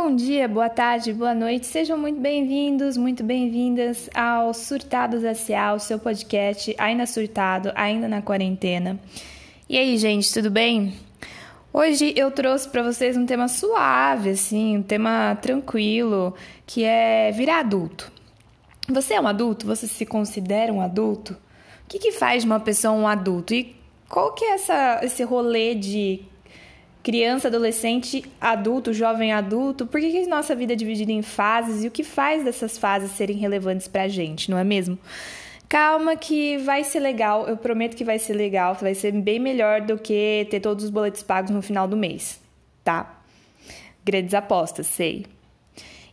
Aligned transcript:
Bom 0.00 0.14
dia, 0.14 0.46
boa 0.46 0.70
tarde, 0.70 1.12
boa 1.12 1.34
noite, 1.34 1.66
sejam 1.66 1.98
muito 1.98 2.20
bem-vindos, 2.20 2.96
muito 2.96 3.24
bem-vindas 3.24 4.08
ao 4.14 4.54
Surtados 4.54 5.24
S.A., 5.24 5.74
o 5.74 5.80
seu 5.80 5.98
podcast, 5.98 6.72
ainda 6.78 7.04
surtado, 7.04 7.72
ainda 7.74 8.06
na 8.06 8.22
quarentena. 8.22 8.98
E 9.68 9.76
aí, 9.76 9.98
gente, 9.98 10.32
tudo 10.32 10.52
bem? 10.52 10.94
Hoje 11.72 12.14
eu 12.16 12.30
trouxe 12.30 12.68
para 12.68 12.84
vocês 12.84 13.16
um 13.16 13.26
tema 13.26 13.48
suave, 13.48 14.30
assim, 14.30 14.78
um 14.78 14.82
tema 14.84 15.36
tranquilo, 15.42 16.32
que 16.64 16.84
é 16.84 17.32
virar 17.32 17.58
adulto. 17.58 18.10
Você 18.88 19.14
é 19.14 19.20
um 19.20 19.26
adulto? 19.26 19.66
Você 19.66 19.88
se 19.88 20.06
considera 20.06 20.72
um 20.72 20.80
adulto? 20.80 21.32
O 21.32 21.88
que, 21.88 21.98
que 21.98 22.12
faz 22.12 22.44
de 22.44 22.48
uma 22.48 22.60
pessoa 22.60 22.94
um 22.94 23.08
adulto? 23.08 23.52
E 23.52 23.76
qual 24.08 24.32
que 24.32 24.44
é 24.44 24.52
essa, 24.52 25.00
esse 25.02 25.24
rolê 25.24 25.74
de 25.74 26.22
criança, 27.08 27.48
adolescente, 27.48 28.22
adulto, 28.38 28.92
jovem 28.92 29.32
adulto, 29.32 29.86
por 29.86 29.98
que, 29.98 30.10
que 30.10 30.26
nossa 30.26 30.54
vida 30.54 30.74
é 30.74 30.76
dividida 30.76 31.10
em 31.10 31.22
fases 31.22 31.82
e 31.82 31.88
o 31.88 31.90
que 31.90 32.04
faz 32.04 32.44
dessas 32.44 32.76
fases 32.76 33.12
serem 33.12 33.38
relevantes 33.38 33.88
pra 33.88 34.06
gente, 34.08 34.50
não 34.50 34.58
é 34.58 34.62
mesmo? 34.62 34.98
Calma 35.70 36.16
que 36.16 36.58
vai 36.58 36.84
ser 36.84 37.00
legal, 37.00 37.48
eu 37.48 37.56
prometo 37.56 37.96
que 37.96 38.04
vai 38.04 38.18
ser 38.18 38.34
legal, 38.34 38.74
vai 38.74 38.94
ser 38.94 39.10
bem 39.12 39.38
melhor 39.38 39.80
do 39.80 39.96
que 39.96 40.46
ter 40.50 40.60
todos 40.60 40.84
os 40.84 40.90
boletos 40.90 41.22
pagos 41.22 41.50
no 41.50 41.62
final 41.62 41.88
do 41.88 41.96
mês, 41.96 42.38
tá? 42.84 43.22
Grandes 44.04 44.34
apostas, 44.34 44.86
sei. 44.86 45.24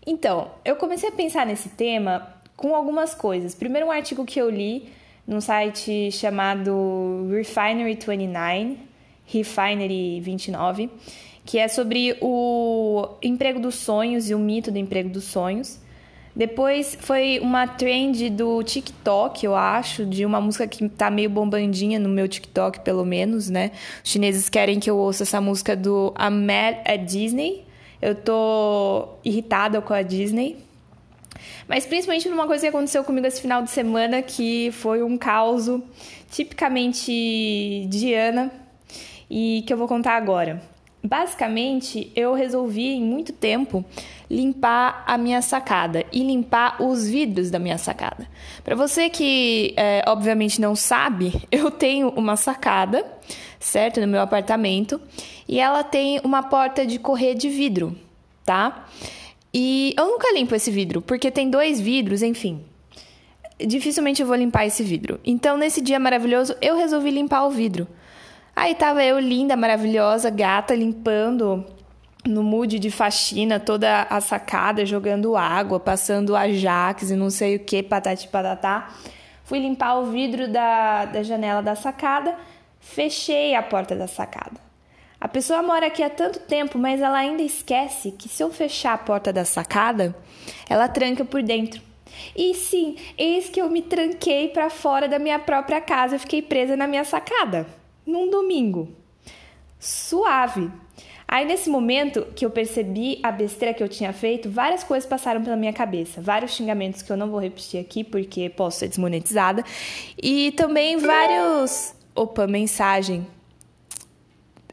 Então, 0.07 0.49
eu 0.63 0.77
comecei 0.77 1.09
a 1.09 1.11
pensar 1.11 1.45
nesse 1.45 1.67
tema 1.67 2.25
com 2.55 2.73
algumas 2.73 3.13
coisas. 3.13 3.53
Primeiro, 3.53 3.87
um 3.87 3.91
artigo 3.91 4.23
que 4.23 4.39
eu 4.39 4.49
li 4.49 4.87
num 5.27 5.41
site 5.41 6.09
chamado 6.13 7.27
Refinery 7.29 7.95
29, 7.95 8.77
Refinery 9.25 10.19
29, 10.21 10.89
que 11.45 11.57
é 11.57 11.67
sobre 11.67 12.17
o 12.21 13.09
emprego 13.21 13.59
dos 13.59 13.75
sonhos 13.75 14.29
e 14.29 14.35
o 14.35 14.39
mito 14.39 14.71
do 14.71 14.77
emprego 14.77 15.09
dos 15.09 15.25
sonhos. 15.25 15.79
Depois 16.35 16.97
foi 16.99 17.39
uma 17.39 17.65
trend 17.65 18.29
do 18.29 18.61
TikTok, 18.61 19.45
eu 19.45 19.55
acho, 19.55 20.05
de 20.05 20.25
uma 20.25 20.41
música 20.41 20.67
que 20.67 20.89
tá 20.89 21.09
meio 21.09 21.29
bombandinha 21.29 21.97
no 21.97 22.09
meu 22.09 22.27
TikTok, 22.27 22.81
pelo 22.81 23.05
menos, 23.05 23.49
né? 23.49 23.71
Os 24.03 24.11
chineses 24.11 24.49
querem 24.49 24.77
que 24.77 24.89
eu 24.89 24.97
ouça 24.97 25.23
essa 25.23 25.39
música 25.39 25.77
do 25.77 26.13
I'm 26.19 26.45
Mad 26.45 26.75
at 26.85 27.05
Disney. 27.05 27.63
Eu 28.01 28.15
tô 28.15 29.07
irritada 29.23 29.81
com 29.81 29.93
a 29.93 30.01
Disney. 30.01 30.57
Mas 31.69 31.85
principalmente 31.85 32.27
por 32.27 32.33
uma 32.33 32.47
coisa 32.47 32.63
que 32.63 32.67
aconteceu 32.67 33.03
comigo 33.05 33.25
esse 33.25 33.39
final 33.39 33.63
de 33.63 33.69
semana, 33.69 34.21
que 34.21 34.71
foi 34.73 35.01
um 35.01 35.17
caos 35.17 35.69
tipicamente 36.29 37.87
Diana 37.89 38.51
e 39.29 39.63
que 39.65 39.73
eu 39.73 39.77
vou 39.77 39.87
contar 39.87 40.15
agora. 40.15 40.61
Basicamente, 41.05 42.11
eu 42.15 42.33
resolvi 42.33 42.87
em 42.87 43.03
muito 43.03 43.31
tempo 43.31 43.85
limpar 44.29 45.03
a 45.05 45.17
minha 45.19 45.39
sacada 45.39 46.03
e 46.11 46.23
limpar 46.23 46.81
os 46.81 47.07
vidros 47.07 47.51
da 47.51 47.59
minha 47.59 47.77
sacada. 47.77 48.27
Para 48.63 48.75
você 48.75 49.07
que 49.07 49.73
é, 49.77 50.03
obviamente 50.07 50.59
não 50.59 50.75
sabe, 50.75 51.43
eu 51.51 51.69
tenho 51.69 52.09
uma 52.09 52.35
sacada, 52.35 53.05
certo, 53.59 54.01
no 54.01 54.07
meu 54.07 54.19
apartamento 54.19 54.99
e 55.47 55.59
ela 55.59 55.83
tem 55.83 56.19
uma 56.23 56.41
porta 56.41 56.85
de 56.85 56.97
correr 56.97 57.35
de 57.35 57.49
vidro, 57.49 57.95
tá? 58.43 58.87
E 59.53 59.93
eu 59.95 60.07
nunca 60.07 60.33
limpo 60.33 60.55
esse 60.55 60.71
vidro 60.71 61.03
porque 61.03 61.29
tem 61.29 61.51
dois 61.51 61.79
vidros, 61.79 62.23
enfim. 62.23 62.65
Dificilmente 63.59 64.21
eu 64.21 64.27
vou 64.27 64.35
limpar 64.35 64.65
esse 64.65 64.83
vidro. 64.83 65.19
Então, 65.23 65.55
nesse 65.55 65.81
dia 65.81 65.99
maravilhoso, 65.99 66.55
eu 66.61 66.75
resolvi 66.75 67.11
limpar 67.11 67.45
o 67.45 67.51
vidro. 67.51 67.87
Aí 68.55 68.73
tava 68.73 69.03
eu 69.03 69.19
linda, 69.19 69.57
maravilhosa, 69.57 70.29
gata, 70.29 70.73
limpando 70.73 71.65
no 72.25 72.41
mood 72.41 72.79
de 72.79 72.89
faxina 72.89 73.59
toda 73.59 74.03
a 74.03 74.21
sacada, 74.21 74.85
jogando 74.85 75.35
água, 75.35 75.77
passando 75.77 76.35
ajax 76.35 77.11
e 77.11 77.15
não 77.15 77.29
sei 77.29 77.57
o 77.57 77.59
que, 77.59 77.83
patati 77.83 78.29
patatá. 78.29 78.95
Fui 79.43 79.59
limpar 79.59 79.97
o 79.99 80.05
vidro 80.05 80.47
da, 80.47 81.03
da 81.03 81.21
janela 81.21 81.61
da 81.61 81.75
sacada, 81.75 82.33
fechei 82.79 83.53
a 83.53 83.61
porta 83.61 83.93
da 83.93 84.07
sacada. 84.07 84.63
A 85.19 85.27
pessoa 85.27 85.61
mora 85.61 85.87
aqui 85.87 86.01
há 86.01 86.09
tanto 86.09 86.39
tempo, 86.39 86.79
mas 86.79 87.01
ela 87.01 87.17
ainda 87.17 87.41
esquece 87.41 88.11
que 88.11 88.29
se 88.29 88.41
eu 88.41 88.51
fechar 88.51 88.93
a 88.93 88.97
porta 88.97 89.33
da 89.33 89.43
sacada, 89.43 90.15
ela 90.69 90.87
tranca 90.87 91.25
por 91.25 91.43
dentro. 91.43 91.81
E 92.35 92.53
sim, 92.53 92.95
eis 93.17 93.49
que 93.49 93.61
eu 93.61 93.69
me 93.69 93.81
tranquei 93.81 94.47
para 94.47 94.69
fora 94.69 95.09
da 95.09 95.19
minha 95.19 95.39
própria 95.39 95.81
casa, 95.81 96.15
eu 96.15 96.19
fiquei 96.19 96.41
presa 96.41 96.77
na 96.77 96.87
minha 96.87 97.03
sacada 97.03 97.67
num 98.05 98.29
domingo. 98.29 98.89
Suave. 99.79 100.71
Aí, 101.27 101.45
nesse 101.45 101.69
momento 101.69 102.27
que 102.35 102.45
eu 102.45 102.51
percebi 102.51 103.19
a 103.23 103.31
besteira 103.31 103.73
que 103.73 103.81
eu 103.81 103.89
tinha 103.89 104.13
feito, 104.13 104.49
várias 104.49 104.83
coisas 104.83 105.09
passaram 105.09 105.43
pela 105.43 105.55
minha 105.55 105.73
cabeça. 105.73 106.21
Vários 106.21 106.51
xingamentos 106.51 107.01
que 107.01 107.11
eu 107.11 107.17
não 107.17 107.29
vou 107.29 107.39
repetir 107.39 107.79
aqui 107.79 108.03
porque 108.03 108.49
posso 108.49 108.79
ser 108.79 108.87
desmonetizada. 108.87 109.63
E 110.21 110.51
também 110.51 110.97
vários. 110.97 111.95
Opa, 112.13 112.45
mensagem. 112.45 113.27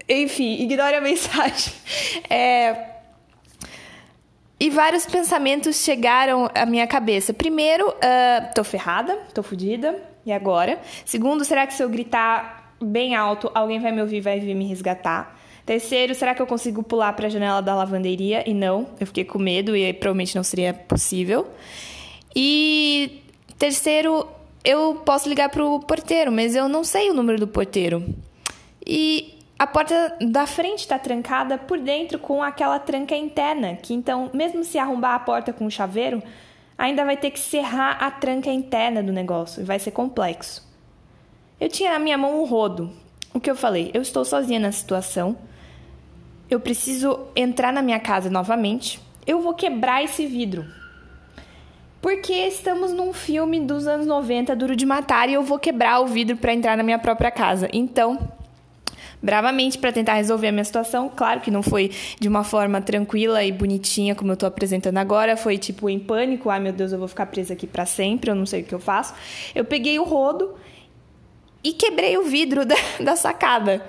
Enfim, 0.09 0.61
ignore 0.63 0.95
a 0.95 1.01
mensagem. 1.01 1.73
É. 2.29 2.93
E 4.61 4.71
vários 4.71 5.07
pensamentos 5.07 5.83
chegaram 5.83 6.49
à 6.55 6.65
minha 6.67 6.87
cabeça. 6.87 7.35
Primeiro, 7.35 7.89
uh, 7.89 8.55
tô 8.55 8.63
ferrada, 8.63 9.17
tô 9.35 9.43
fodida, 9.43 10.01
e 10.25 10.31
agora? 10.31 10.81
Segundo, 11.05 11.45
será 11.45 11.67
que 11.67 11.75
se 11.75 11.83
eu 11.83 11.89
gritar 11.89 12.62
bem 12.85 13.15
alto, 13.15 13.51
alguém 13.55 13.79
vai 13.81 13.93
me 13.93 14.01
ouvir 14.01 14.21
vai 14.21 14.41
vir 14.41 14.55
me 14.55 14.67
resgatar. 14.67 15.39
Terceiro, 15.65 16.15
será 16.15 16.35
que 16.35 16.43
eu 16.43 16.47
consigo 16.47 16.83
pular 16.83 17.13
para 17.13 17.27
a 17.27 17.31
janela 17.31 17.63
da 17.63 17.75
lavanderia? 17.75 18.49
E 18.49 18.53
não, 18.53 18.89
eu 18.99 19.07
fiquei 19.07 19.25
com 19.25 19.39
medo 19.39 19.77
e 19.77 19.93
provavelmente 19.93 20.35
não 20.35 20.43
seria 20.43 20.75
possível. 20.75 21.47
E 22.35 23.23
terceiro, 23.59 24.27
eu 24.65 24.97
posso 25.05 25.29
ligar 25.29 25.49
para 25.51 25.65
o 25.65 25.79
porteiro, 25.79 26.33
mas 26.33 26.57
eu 26.57 26.69
não 26.69 26.83
sei 26.83 27.11
o 27.11 27.15
número 27.15 27.39
do 27.39 27.47
porteiro. 27.47 28.05
E 28.85 29.39
a 29.57 29.67
porta 29.67 30.17
da 30.21 30.45
frente 30.47 30.81
está 30.81 30.99
trancada 30.99 31.57
por 31.57 31.79
dentro 31.79 32.19
com 32.19 32.43
aquela 32.43 32.81
tranca 32.81 33.15
interna, 33.15 33.77
que 33.77 33.95
então, 33.95 34.29
mesmo 34.35 34.65
se 34.65 34.79
arrombar 34.79 35.15
a 35.15 35.21
porta 35.21 35.53
com 35.53 35.67
o 35.67 35.71
chaveiro, 35.71 36.21
ainda 36.77 37.05
vai 37.05 37.17
ter 37.17 37.31
que 37.31 37.39
serrar 37.39 38.03
a 38.03 38.11
tranca 38.11 38.51
interna 38.51 39.01
do 39.01 39.13
negócio 39.13 39.63
e 39.63 39.65
vai 39.65 39.79
ser 39.79 39.93
complexo. 39.93 40.72
Eu 41.63 41.69
tinha 41.69 41.93
na 41.93 42.01
minha 42.01 42.19
mão 42.19 42.43
um 42.43 42.45
rodo. 42.45 42.91
O 43.33 43.39
que 43.39 43.49
eu 43.49 43.55
falei? 43.55 43.93
Eu 43.95 44.03
estou 44.03 44.25
sozinha 44.25 44.59
na 44.59 44.73
situação. 44.73 45.37
Eu 46.51 46.59
preciso 46.59 47.21
entrar 47.37 47.73
na 47.73 47.81
minha 47.81 48.01
casa 48.01 48.29
novamente. 48.29 49.01
Eu 49.25 49.41
vou 49.41 49.55
quebrar 49.55 50.03
esse 50.03 50.27
vidro. 50.27 50.67
Porque 52.01 52.33
estamos 52.33 52.93
num 52.93 53.13
filme 53.13 53.61
dos 53.61 53.87
anos 53.87 54.09
90, 54.09 54.57
Duro 54.57 54.75
de 54.75 54.85
Matar, 54.85 55.29
e 55.29 55.35
eu 55.35 55.43
vou 55.45 55.57
quebrar 55.57 56.01
o 56.01 56.07
vidro 56.09 56.37
para 56.37 56.53
entrar 56.53 56.77
na 56.77 56.83
minha 56.83 56.99
própria 56.99 57.31
casa. 57.31 57.69
Então, 57.73 58.19
bravamente 59.23 59.79
para 59.79 59.93
tentar 59.93 60.15
resolver 60.15 60.49
a 60.49 60.53
minha 60.53 60.65
situação. 60.65 61.09
Claro 61.09 61.43
que 61.43 61.51
não 61.53 61.63
foi 61.63 61.93
de 62.19 62.27
uma 62.27 62.43
forma 62.43 62.81
tranquila 62.81 63.45
e 63.45 63.53
bonitinha 63.53 64.17
como 64.17 64.33
eu 64.33 64.35
estou 64.35 64.49
apresentando 64.49 64.99
agora, 64.99 65.37
foi 65.37 65.57
tipo 65.59 65.89
em 65.89 66.01
pânico, 66.01 66.51
ai 66.51 66.59
meu 66.59 66.73
Deus, 66.73 66.91
eu 66.91 66.99
vou 66.99 67.07
ficar 67.07 67.27
presa 67.27 67.53
aqui 67.53 67.69
para 67.69 67.87
sempre, 67.87 68.33
eu 68.33 68.35
não 68.35 68.47
sei 68.47 68.63
o 68.63 68.65
que 68.65 68.75
eu 68.75 68.81
faço. 68.81 69.15
Eu 69.55 69.65
peguei 69.65 70.01
o 70.01 70.03
rodo 70.03 70.57
e 71.63 71.73
quebrei 71.73 72.17
o 72.17 72.25
vidro 72.25 72.65
da, 72.67 72.77
da 73.01 73.17
sacada. 73.17 73.85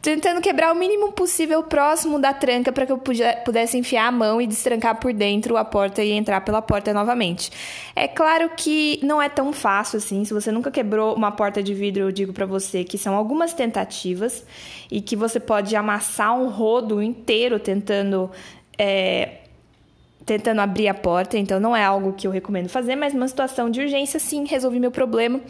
Tentando 0.00 0.40
quebrar 0.40 0.72
o 0.72 0.76
mínimo 0.76 1.10
possível 1.10 1.60
próximo 1.64 2.20
da 2.20 2.32
tranca 2.32 2.70
para 2.70 2.86
que 2.86 2.92
eu 2.92 2.98
pudesse 3.44 3.76
enfiar 3.76 4.06
a 4.06 4.12
mão 4.12 4.40
e 4.40 4.46
destrancar 4.46 4.94
por 5.00 5.12
dentro 5.12 5.56
a 5.56 5.64
porta 5.64 6.04
e 6.04 6.12
entrar 6.12 6.40
pela 6.42 6.62
porta 6.62 6.94
novamente. 6.94 7.50
É 7.96 8.06
claro 8.06 8.48
que 8.56 9.00
não 9.02 9.20
é 9.20 9.28
tão 9.28 9.52
fácil 9.52 9.96
assim. 9.96 10.24
Se 10.24 10.32
você 10.32 10.52
nunca 10.52 10.70
quebrou 10.70 11.16
uma 11.16 11.32
porta 11.32 11.60
de 11.60 11.74
vidro, 11.74 12.04
eu 12.04 12.12
digo 12.12 12.32
para 12.32 12.46
você 12.46 12.84
que 12.84 12.96
são 12.96 13.16
algumas 13.16 13.52
tentativas 13.52 14.46
e 14.88 15.00
que 15.00 15.16
você 15.16 15.40
pode 15.40 15.74
amassar 15.74 16.38
um 16.38 16.48
rodo 16.48 17.02
inteiro 17.02 17.58
tentando 17.58 18.30
é, 18.78 19.37
tentando 20.24 20.60
abrir 20.60 20.88
a 20.88 20.94
porta, 20.94 21.38
então 21.38 21.58
não 21.58 21.74
é 21.74 21.82
algo 21.82 22.12
que 22.12 22.26
eu 22.26 22.30
recomendo 22.30 22.68
fazer, 22.68 22.96
mas 22.96 23.14
numa 23.14 23.26
situação 23.28 23.70
de 23.70 23.80
urgência, 23.80 24.20
sim, 24.20 24.44
resolvi 24.44 24.78
meu 24.78 24.90
problema. 24.90 25.40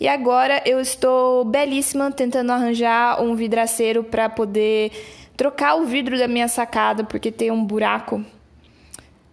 E 0.00 0.08
agora 0.08 0.60
eu 0.66 0.80
estou 0.80 1.44
belíssima 1.44 2.10
tentando 2.10 2.50
arranjar 2.50 3.22
um 3.22 3.36
vidraceiro 3.36 4.02
para 4.02 4.28
poder 4.28 4.90
trocar 5.36 5.76
o 5.76 5.84
vidro 5.84 6.18
da 6.18 6.26
minha 6.26 6.48
sacada, 6.48 7.04
porque 7.04 7.30
tem 7.30 7.50
um 7.50 7.64
buraco 7.64 8.24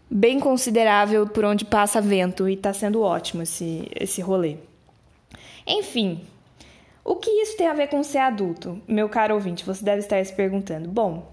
bem 0.09 0.39
considerável 0.39 1.25
por 1.25 1.45
onde 1.45 1.63
passa 1.63 2.01
vento 2.01 2.49
e 2.49 2.53
está 2.53 2.73
sendo 2.73 3.01
ótimo 3.01 3.43
esse, 3.43 3.89
esse 3.97 4.21
rolê. 4.21 4.57
Enfim, 5.65 6.21
o 7.03 7.15
que 7.15 7.29
isso 7.29 7.55
tem 7.55 7.67
a 7.67 7.73
ver 7.73 7.87
com 7.87 8.03
ser 8.03 8.19
adulto? 8.19 8.81
Meu 8.87 9.07
caro 9.07 9.35
ouvinte, 9.35 9.65
você 9.65 9.83
deve 9.83 9.99
estar 9.99 10.23
se 10.23 10.33
perguntando. 10.33 10.89
Bom, 10.89 11.30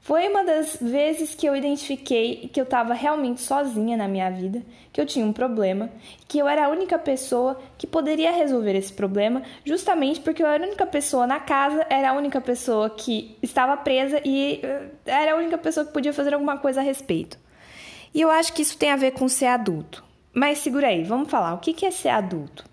Foi 0.00 0.26
uma 0.28 0.42
das 0.42 0.78
vezes 0.80 1.34
que 1.34 1.46
eu 1.46 1.54
identifiquei 1.54 2.48
que 2.52 2.58
eu 2.58 2.64
estava 2.64 2.94
realmente 2.94 3.42
sozinha 3.42 3.96
na 3.96 4.08
minha 4.08 4.30
vida, 4.30 4.62
que 4.92 5.00
eu 5.00 5.04
tinha 5.04 5.24
um 5.24 5.32
problema, 5.32 5.90
que 6.26 6.38
eu 6.38 6.48
era 6.48 6.66
a 6.66 6.68
única 6.70 6.98
pessoa 6.98 7.60
que 7.76 7.86
poderia 7.86 8.32
resolver 8.32 8.74
esse 8.74 8.92
problema, 8.92 9.42
justamente 9.64 10.20
porque 10.20 10.42
eu 10.42 10.46
era 10.46 10.64
a 10.64 10.66
única 10.66 10.86
pessoa 10.86 11.26
na 11.26 11.40
casa, 11.40 11.86
era 11.90 12.10
a 12.10 12.14
única 12.14 12.40
pessoa 12.40 12.88
que 12.88 13.36
estava 13.42 13.76
presa 13.76 14.20
e 14.24 14.60
eh, 14.62 14.86
era 15.04 15.32
a 15.32 15.36
única 15.36 15.58
pessoa 15.58 15.84
que 15.84 15.92
podia 15.92 16.12
fazer 16.12 16.32
alguma 16.32 16.56
coisa 16.58 16.80
a 16.80 16.84
respeito. 16.84 17.38
E 18.14 18.20
eu 18.20 18.30
acho 18.30 18.52
que 18.54 18.62
isso 18.62 18.78
tem 18.78 18.90
a 18.90 18.96
ver 18.96 19.10
com 19.10 19.28
ser 19.28 19.46
adulto. 19.46 20.02
Mas 20.32 20.58
segura 20.58 20.88
aí, 20.88 21.02
vamos 21.04 21.30
falar, 21.30 21.54
o 21.54 21.58
que 21.58 21.84
é 21.84 21.90
ser 21.90 22.08
adulto? 22.08 22.64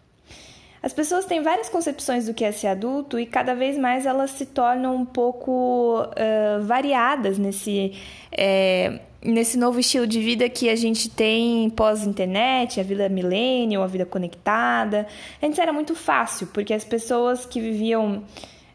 As 0.86 0.94
pessoas 0.94 1.26
têm 1.26 1.42
várias 1.42 1.68
concepções 1.68 2.28
do 2.28 2.34
que 2.36 2.46
é 2.46 2.52
ser 2.52 2.68
adulto 2.68 3.20
e 3.20 3.26
cada 3.26 3.56
vez 3.56 3.76
mais 3.76 4.06
elas 4.06 4.30
se 4.30 4.46
tornam 4.46 4.96
um 4.96 5.04
pouco 5.04 6.04
uh, 6.04 6.64
variadas 6.64 7.40
nesse, 7.40 7.94
é, 8.32 9.00
nesse 9.20 9.58
novo 9.58 9.80
estilo 9.80 10.06
de 10.06 10.22
vida 10.22 10.48
que 10.48 10.70
a 10.70 10.76
gente 10.76 11.10
tem 11.10 11.72
pós-internet, 11.72 12.80
a 12.80 12.84
vida 12.84 13.10
millennial, 13.10 13.82
a 13.82 13.88
vida 13.88 14.06
conectada. 14.06 15.08
Antes 15.42 15.58
era 15.58 15.74
muito 15.74 15.96
fácil, 15.96 16.46
porque 16.54 16.72
as 16.72 16.86
pessoas 16.86 17.48
que 17.48 17.60
viviam 17.60 18.24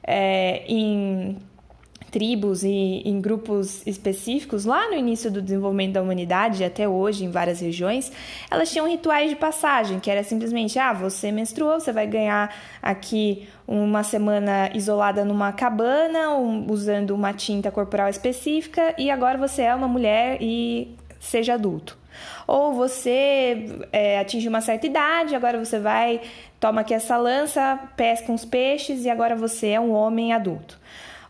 é, 0.03 0.65
em 0.67 1.39
tribos 2.11 2.62
e 2.62 3.03
em 3.05 3.21
grupos 3.21 3.87
específicos, 3.87 4.65
lá 4.65 4.89
no 4.89 4.95
início 4.95 5.31
do 5.31 5.41
desenvolvimento 5.41 5.93
da 5.93 6.03
humanidade, 6.03 6.65
até 6.65 6.89
hoje 6.89 7.25
em 7.25 7.31
várias 7.31 7.61
regiões, 7.61 8.11
elas 8.51 8.71
tinham 8.71 8.89
rituais 8.89 9.31
de 9.31 9.37
passagem, 9.37 10.01
que 10.01 10.11
era 10.11 10.23
simplesmente, 10.23 10.79
ah, 10.79 10.93
você 10.93 11.31
menstruou, 11.31 11.79
você 11.79 11.93
vai 11.93 12.07
ganhar 12.07 12.55
aqui 12.83 13.49
uma 13.67 14.03
semana 14.03 14.71
isolada 14.75 15.25
numa 15.25 15.53
cabana, 15.53 16.35
um, 16.35 16.71
usando 16.71 17.12
uma 17.12 17.33
tinta 17.33 17.71
corporal 17.71 18.09
específica, 18.09 18.95
e 18.99 19.11
agora 19.11 19.39
você 19.39 19.62
é 19.62 19.75
uma 19.75 19.89
mulher 19.89 20.39
e 20.41 20.95
seja 21.21 21.55
adulto. 21.55 21.97
Ou 22.47 22.73
você 22.73 23.67
é, 23.93 24.19
atinge 24.19 24.49
uma 24.49 24.61
certa 24.61 24.87
idade, 24.87 25.37
agora 25.37 25.65
você 25.65 25.79
vai, 25.79 26.21
toma 26.59 26.81
aqui 26.81 26.93
essa 26.93 27.17
lança, 27.17 27.79
pesca 27.97 28.33
uns 28.33 28.45
peixes 28.45 29.05
e 29.05 29.11
agora 29.11 29.37
você 29.37 29.69
é 29.69 29.81
um 29.81 29.93
homem 29.93 30.33
adulto. 30.33 30.79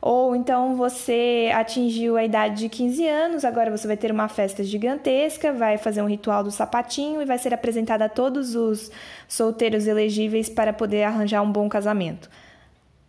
Ou 0.02 0.34
então 0.34 0.76
você 0.76 1.50
atingiu 1.54 2.16
a 2.16 2.24
idade 2.24 2.60
de 2.60 2.68
15 2.70 3.06
anos, 3.06 3.44
agora 3.44 3.70
você 3.70 3.86
vai 3.86 3.96
ter 3.96 4.10
uma 4.10 4.28
festa 4.28 4.64
gigantesca, 4.64 5.52
vai 5.52 5.76
fazer 5.76 6.00
um 6.00 6.08
ritual 6.08 6.42
do 6.42 6.50
sapatinho 6.50 7.20
e 7.20 7.26
vai 7.26 7.36
ser 7.36 7.52
apresentada 7.52 8.06
a 8.06 8.08
todos 8.08 8.54
os 8.54 8.90
solteiros 9.28 9.86
elegíveis 9.86 10.48
para 10.48 10.72
poder 10.72 11.02
arranjar 11.02 11.42
um 11.42 11.52
bom 11.52 11.68
casamento. 11.68 12.30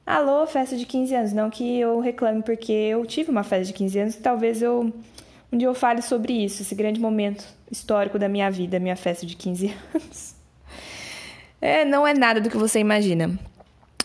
Alô, 0.06 0.46
festa 0.46 0.76
de 0.76 0.86
15 0.86 1.16
anos. 1.16 1.34
Não 1.34 1.50
que 1.50 1.80
eu 1.80 2.00
reclame, 2.02 2.44
porque 2.44 2.72
eu 2.74 3.06
tive 3.06 3.32
uma 3.32 3.44
festa 3.44 3.66
de 3.66 3.74
15 3.74 4.00
anos 4.00 4.16
e 4.16 4.20
talvez 4.20 4.62
eu 4.62 4.92
um 5.52 5.58
dia 5.58 5.68
eu 5.68 5.74
fale 5.74 6.02
sobre 6.02 6.32
isso, 6.32 6.62
esse 6.62 6.74
grande 6.74 7.00
momento 7.00 7.46
histórico 7.70 8.18
da 8.18 8.30
minha 8.30 8.50
vida, 8.50 8.80
minha 8.80 8.96
festa 8.96 9.26
de 9.26 9.36
15 9.36 9.68
anos. 9.94 10.36
É, 11.60 11.86
não 11.86 12.08
é 12.08 12.14
nada 12.14 12.42
do 12.42 12.50
que 12.50 12.58
você 12.58 12.80
imagina. 12.80 13.38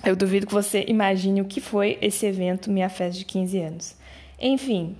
Eu 0.06 0.14
duvido 0.14 0.46
que 0.46 0.54
você 0.54 0.84
imagine 0.86 1.40
o 1.40 1.46
que 1.46 1.60
foi 1.60 1.98
esse 2.00 2.24
evento 2.26 2.70
Minha 2.70 2.88
Festa 2.88 3.18
de 3.18 3.24
15 3.24 3.58
anos. 3.58 3.96
Enfim, 4.40 4.96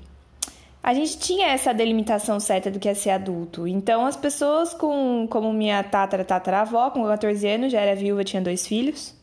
a 0.82 0.92
gente 0.92 1.16
tinha 1.18 1.46
essa 1.46 1.72
delimitação 1.72 2.40
certa 2.40 2.72
do 2.72 2.80
que 2.80 2.88
é 2.88 2.94
ser 2.94 3.10
adulto. 3.10 3.68
Então, 3.68 4.04
as 4.04 4.16
pessoas 4.16 4.74
com, 4.74 5.28
como 5.30 5.52
minha 5.52 5.80
tatara 5.84 6.24
tataravó, 6.24 6.90
com 6.90 7.04
14 7.04 7.46
anos, 7.46 7.70
já 7.70 7.80
era 7.80 7.94
viúva, 7.94 8.24
tinha 8.24 8.42
dois 8.42 8.66
filhos. 8.66 9.14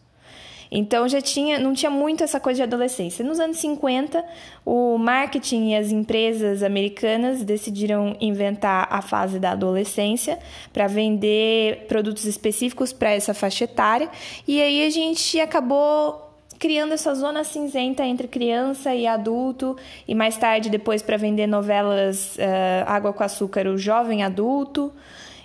Então 0.75 1.08
já 1.08 1.22
tinha, 1.22 1.60
não 1.60 1.72
tinha 1.72 1.92
muito 1.92 2.24
essa 2.24 2.40
coisa 2.40 2.58
de 2.58 2.64
adolescência. 2.64 3.24
Nos 3.24 3.40
anos 3.40 3.58
50, 3.58 4.25
o 4.66 4.98
marketing 4.98 5.70
e 5.70 5.75
as 5.75 5.92
empresas 5.92 6.64
americanas 6.64 7.44
decidiram 7.44 8.18
inventar 8.20 8.88
a 8.90 9.00
fase 9.00 9.38
da 9.38 9.52
adolescência 9.52 10.40
para 10.74 10.88
vender 10.88 11.86
produtos 11.88 12.25
específicos 12.25 12.92
para 12.92 13.12
essa 13.12 13.36
faixa 13.36 13.66
etária. 13.66 14.10
E 14.48 14.60
aí 14.60 14.84
a 14.84 14.90
gente 14.90 15.40
acabou 15.40 16.34
criando 16.58 16.94
essa 16.94 17.14
zona 17.14 17.44
cinzenta 17.44 18.04
entre 18.04 18.28
criança 18.28 18.96
e 18.96 19.06
adulto, 19.06 19.78
e 20.08 20.16
mais 20.16 20.38
tarde, 20.38 20.72
depois, 20.72 21.04
para 21.04 21.18
vender 21.18 21.46
novelas 21.46 22.36
uh, 22.38 22.88
Água 22.88 23.14
com 23.14 23.24
Açúcar, 23.24 23.68
o 23.68 23.78
jovem 23.78 24.24
adulto. 24.24 24.92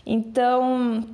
Então, 0.07 1.05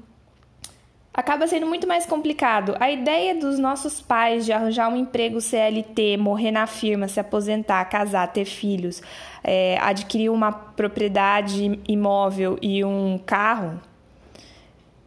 acaba 1.14 1.46
sendo 1.46 1.64
muito 1.66 1.86
mais 1.86 2.04
complicado. 2.04 2.76
A 2.80 2.90
ideia 2.90 3.36
dos 3.36 3.56
nossos 3.56 4.00
pais 4.00 4.44
de 4.44 4.52
arranjar 4.52 4.88
um 4.88 4.96
emprego 4.96 5.40
CLT, 5.40 6.16
morrer 6.16 6.50
na 6.50 6.66
firma, 6.66 7.06
se 7.06 7.20
aposentar, 7.20 7.84
casar, 7.84 8.26
ter 8.32 8.44
filhos, 8.44 9.00
é, 9.44 9.78
adquirir 9.80 10.28
uma 10.28 10.50
propriedade 10.50 11.80
imóvel 11.86 12.58
e 12.60 12.84
um 12.84 13.18
carro, 13.24 13.80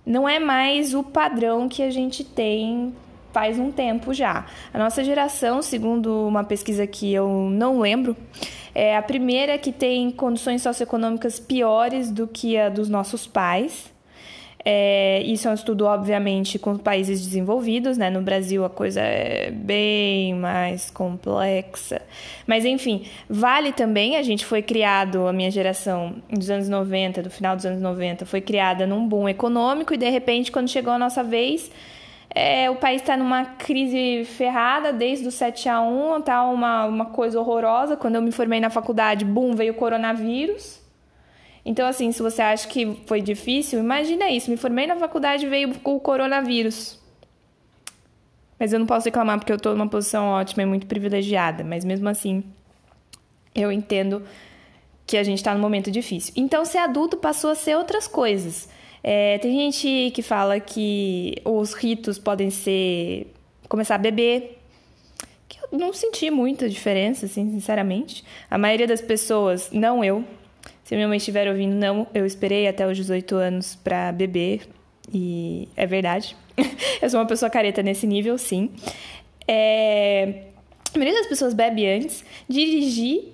não 0.06 0.27
é 0.27 0.39
mais 0.39 0.94
o 0.94 1.04
padrão 1.04 1.68
que 1.68 1.83
a 1.83 1.92
gente 1.92 2.24
tem 2.24 2.95
faz 3.33 3.60
um 3.60 3.69
tempo 3.69 4.13
já. 4.13 4.45
A 4.74 4.80
nossa 4.80 5.03
geração, 5.03 5.62
segundo 5.62 6.25
uma 6.25 6.45
pesquisa 6.45 6.88
que 6.88 7.13
eu 7.13 7.27
não 7.51 7.81
lembro, 7.81 8.15
é 8.74 8.95
a 8.95 9.01
primeira 9.01 9.57
que 9.57 9.74
tem 9.74 10.10
condições 10.10 10.62
socioeconômicas 10.62 11.39
piores 11.39 12.10
do 12.10 12.25
que 12.25 12.57
a 12.57 12.69
dos 12.69 12.88
nossos 12.88 13.27
pais. 13.27 13.92
É, 14.69 15.21
isso 15.23 15.47
é 15.47 15.51
um 15.51 15.53
estudo, 15.53 15.85
obviamente, 15.85 16.59
com 16.59 16.77
países 16.77 17.23
desenvolvidos, 17.23 17.97
né? 17.97 18.09
No 18.09 18.21
Brasil 18.21 18.65
a 18.65 18.69
coisa 18.69 18.99
é 18.99 19.49
bem 19.49 20.33
mais 20.33 20.89
complexa. 20.89 22.01
Mas, 22.45 22.65
enfim, 22.65 23.05
vale 23.29 23.71
também, 23.71 24.17
a 24.17 24.23
gente 24.23 24.45
foi 24.45 24.61
criado, 24.61 25.25
a 25.25 25.31
minha 25.31 25.49
geração 25.49 26.15
dos 26.29 26.49
anos 26.49 26.67
90, 26.67 27.23
do 27.23 27.29
final 27.29 27.55
dos 27.55 27.65
anos 27.65 27.81
90, 27.81 28.25
foi 28.25 28.41
criada 28.41 28.85
num 28.85 29.07
boom 29.07 29.29
econômico 29.29 29.93
e, 29.93 29.97
de 29.97 30.09
repente, 30.09 30.51
quando 30.51 30.67
chegou 30.67 30.91
a 30.91 30.99
nossa 30.99 31.23
vez, 31.23 31.71
é, 32.29 32.69
o 32.69 32.75
país 32.75 33.01
está 33.01 33.15
numa 33.15 33.45
crise 33.45 34.25
ferrada 34.25 34.91
desde 34.91 35.29
o 35.29 35.31
7 35.31 35.69
a 35.69 35.79
1, 35.79 36.21
tá 36.23 36.43
uma, 36.43 36.83
uma 36.83 37.05
coisa 37.05 37.39
horrorosa. 37.39 37.95
Quando 37.95 38.15
eu 38.15 38.21
me 38.21 38.33
formei 38.33 38.59
na 38.59 38.69
faculdade, 38.69 39.23
boom, 39.23 39.55
veio 39.55 39.71
o 39.71 39.77
coronavírus. 39.77 40.85
Então, 41.67 41.85
assim, 41.85 42.13
se 42.13 42.21
você 42.21 42.41
acha 42.41 42.65
que 42.65 42.97
foi 43.05 43.19
difícil, 43.19 43.77
imagina 43.77 44.29
isso. 44.29 44.49
Me 44.49 44.55
formei 44.55 44.87
na 44.87 44.95
faculdade 44.95 45.45
e 45.45 45.49
veio 45.49 45.75
o 45.83 45.99
coronavírus. 45.99 46.97
Mas 48.57 48.71
eu 48.71 48.79
não 48.79 48.85
posso 48.85 49.03
reclamar 49.03 49.37
porque 49.37 49.51
eu 49.51 49.57
estou 49.57 49.73
numa 49.73 49.89
posição 49.89 50.27
ótima 50.27 50.63
e 50.63 50.65
muito 50.65 50.87
privilegiada. 50.87 51.65
Mas 51.65 51.83
mesmo 51.83 52.07
assim, 52.07 52.41
eu 53.53 53.69
entendo 53.69 54.23
que 55.05 55.17
a 55.17 55.23
gente 55.23 55.39
está 55.39 55.53
num 55.53 55.59
momento 55.59 55.91
difícil. 55.91 56.33
Então, 56.37 56.63
ser 56.63 56.77
adulto 56.77 57.17
passou 57.17 57.49
a 57.49 57.55
ser 57.55 57.75
outras 57.75 58.07
coisas. 58.07 58.69
É, 59.03 59.37
tem 59.39 59.53
gente 59.53 60.11
que 60.11 60.21
fala 60.21 60.61
que 60.61 61.35
os 61.43 61.73
ritos 61.73 62.17
podem 62.17 62.49
ser 62.49 63.27
começar 63.67 63.95
a 63.95 63.97
beber, 63.97 64.57
que 65.50 65.59
eu 65.59 65.77
não 65.77 65.91
senti 65.91 66.31
muita 66.31 66.69
diferença, 66.69 67.25
assim, 67.25 67.51
sinceramente. 67.51 68.24
A 68.50 68.57
maioria 68.57 68.88
das 68.88 69.01
pessoas, 69.01 69.69
não 69.69 70.01
eu, 70.01 70.24
se 70.88 70.96
minha 70.96 71.06
mãe 71.06 71.17
estiver 71.17 71.50
ouvindo, 71.50 71.75
não, 71.75 72.08
eu 72.13 72.25
esperei 72.25 72.65
até 72.65 72.88
os 72.88 72.96
18 72.96 73.36
anos 73.36 73.75
para 73.75 74.10
beber. 74.13 74.62
E 75.13 75.67
é 75.75 75.86
verdade. 75.86 76.34
eu 77.01 77.10
sou 77.10 77.20
uma 77.20 77.25
pessoa 77.25 77.50
careta 77.50 77.84
nesse 77.84 78.08
nível, 78.08 78.38
sim. 78.38 78.70
É... 79.46 80.46
A 80.96 80.98
maioria 80.98 81.20
das 81.20 81.27
pessoas 81.27 81.53
bebe 81.53 81.86
antes. 81.86 82.24
Dirigir. 82.48 83.34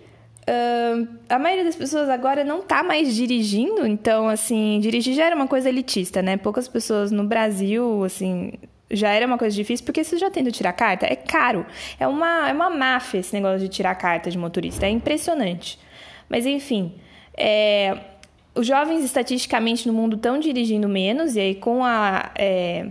Uh, 0.49 1.07
a 1.29 1.37
maioria 1.37 1.63
das 1.63 1.75
pessoas 1.75 2.09
agora 2.09 2.43
não 2.43 2.63
tá 2.63 2.81
mais 2.81 3.15
dirigindo, 3.15 3.85
então, 3.85 4.27
assim, 4.27 4.79
dirigir 4.81 5.13
já 5.13 5.25
era 5.25 5.35
uma 5.35 5.47
coisa 5.47 5.69
elitista, 5.69 6.23
né? 6.23 6.37
Poucas 6.37 6.67
pessoas 6.67 7.11
no 7.11 7.23
Brasil, 7.23 8.03
assim, 8.03 8.53
já 8.89 9.09
era 9.11 9.27
uma 9.27 9.37
coisa 9.37 9.55
difícil, 9.55 9.85
porque 9.85 10.03
você 10.03 10.17
já 10.17 10.31
tenta 10.31 10.49
tirar 10.49 10.73
carta, 10.73 11.05
é 11.05 11.15
caro. 11.15 11.67
É 11.99 12.07
uma, 12.07 12.49
é 12.49 12.51
uma 12.51 12.71
máfia 12.71 13.19
esse 13.19 13.31
negócio 13.31 13.59
de 13.59 13.69
tirar 13.69 13.93
carta 13.93 14.31
de 14.31 14.39
motorista, 14.39 14.87
é 14.87 14.89
impressionante. 14.89 15.77
Mas, 16.27 16.47
enfim, 16.47 16.93
é, 17.37 17.97
os 18.55 18.67
jovens, 18.67 19.03
estatisticamente, 19.03 19.87
no 19.87 19.93
mundo 19.93 20.15
estão 20.15 20.39
dirigindo 20.39 20.87
menos, 20.87 21.35
e 21.35 21.39
aí 21.39 21.55
com 21.55 21.83
a, 21.83 22.31
é, 22.35 22.87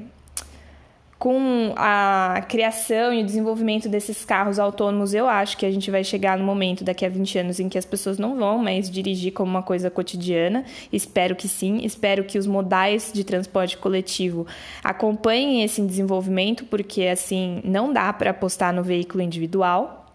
com 1.23 1.73
a 1.77 2.45
criação 2.49 3.15
e 3.15 3.23
o 3.23 3.25
desenvolvimento 3.25 3.89
desses 3.89 4.25
carros 4.25 4.59
autônomos, 4.59 5.15
eu 5.15 5.29
acho 5.29 5.57
que 5.57 5.65
a 5.65 5.71
gente 5.71 5.89
vai 5.89 6.03
chegar 6.03 6.37
no 6.37 6.45
momento, 6.45 6.83
daqui 6.83 7.07
a 7.07 7.09
20 7.09 7.39
anos, 7.39 7.61
em 7.61 7.69
que 7.69 7.79
as 7.79 7.85
pessoas 7.85 8.19
não 8.19 8.37
vão 8.37 8.59
mais 8.59 8.91
dirigir 8.91 9.33
como 9.33 9.49
uma 9.49 9.63
coisa 9.63 9.89
cotidiana. 9.89 10.65
Espero 10.93 11.37
que 11.37 11.47
sim. 11.47 11.79
Espero 11.85 12.25
que 12.25 12.37
os 12.37 12.45
modais 12.49 13.13
de 13.15 13.23
transporte 13.23 13.77
coletivo 13.77 14.49
acompanhem 14.83 15.63
esse 15.63 15.81
desenvolvimento, 15.81 16.65
porque 16.65 17.03
assim 17.03 17.61
não 17.63 17.93
dá 17.93 18.13
para 18.13 18.31
apostar 18.31 18.75
no 18.75 18.83
veículo 18.83 19.23
individual. 19.23 20.13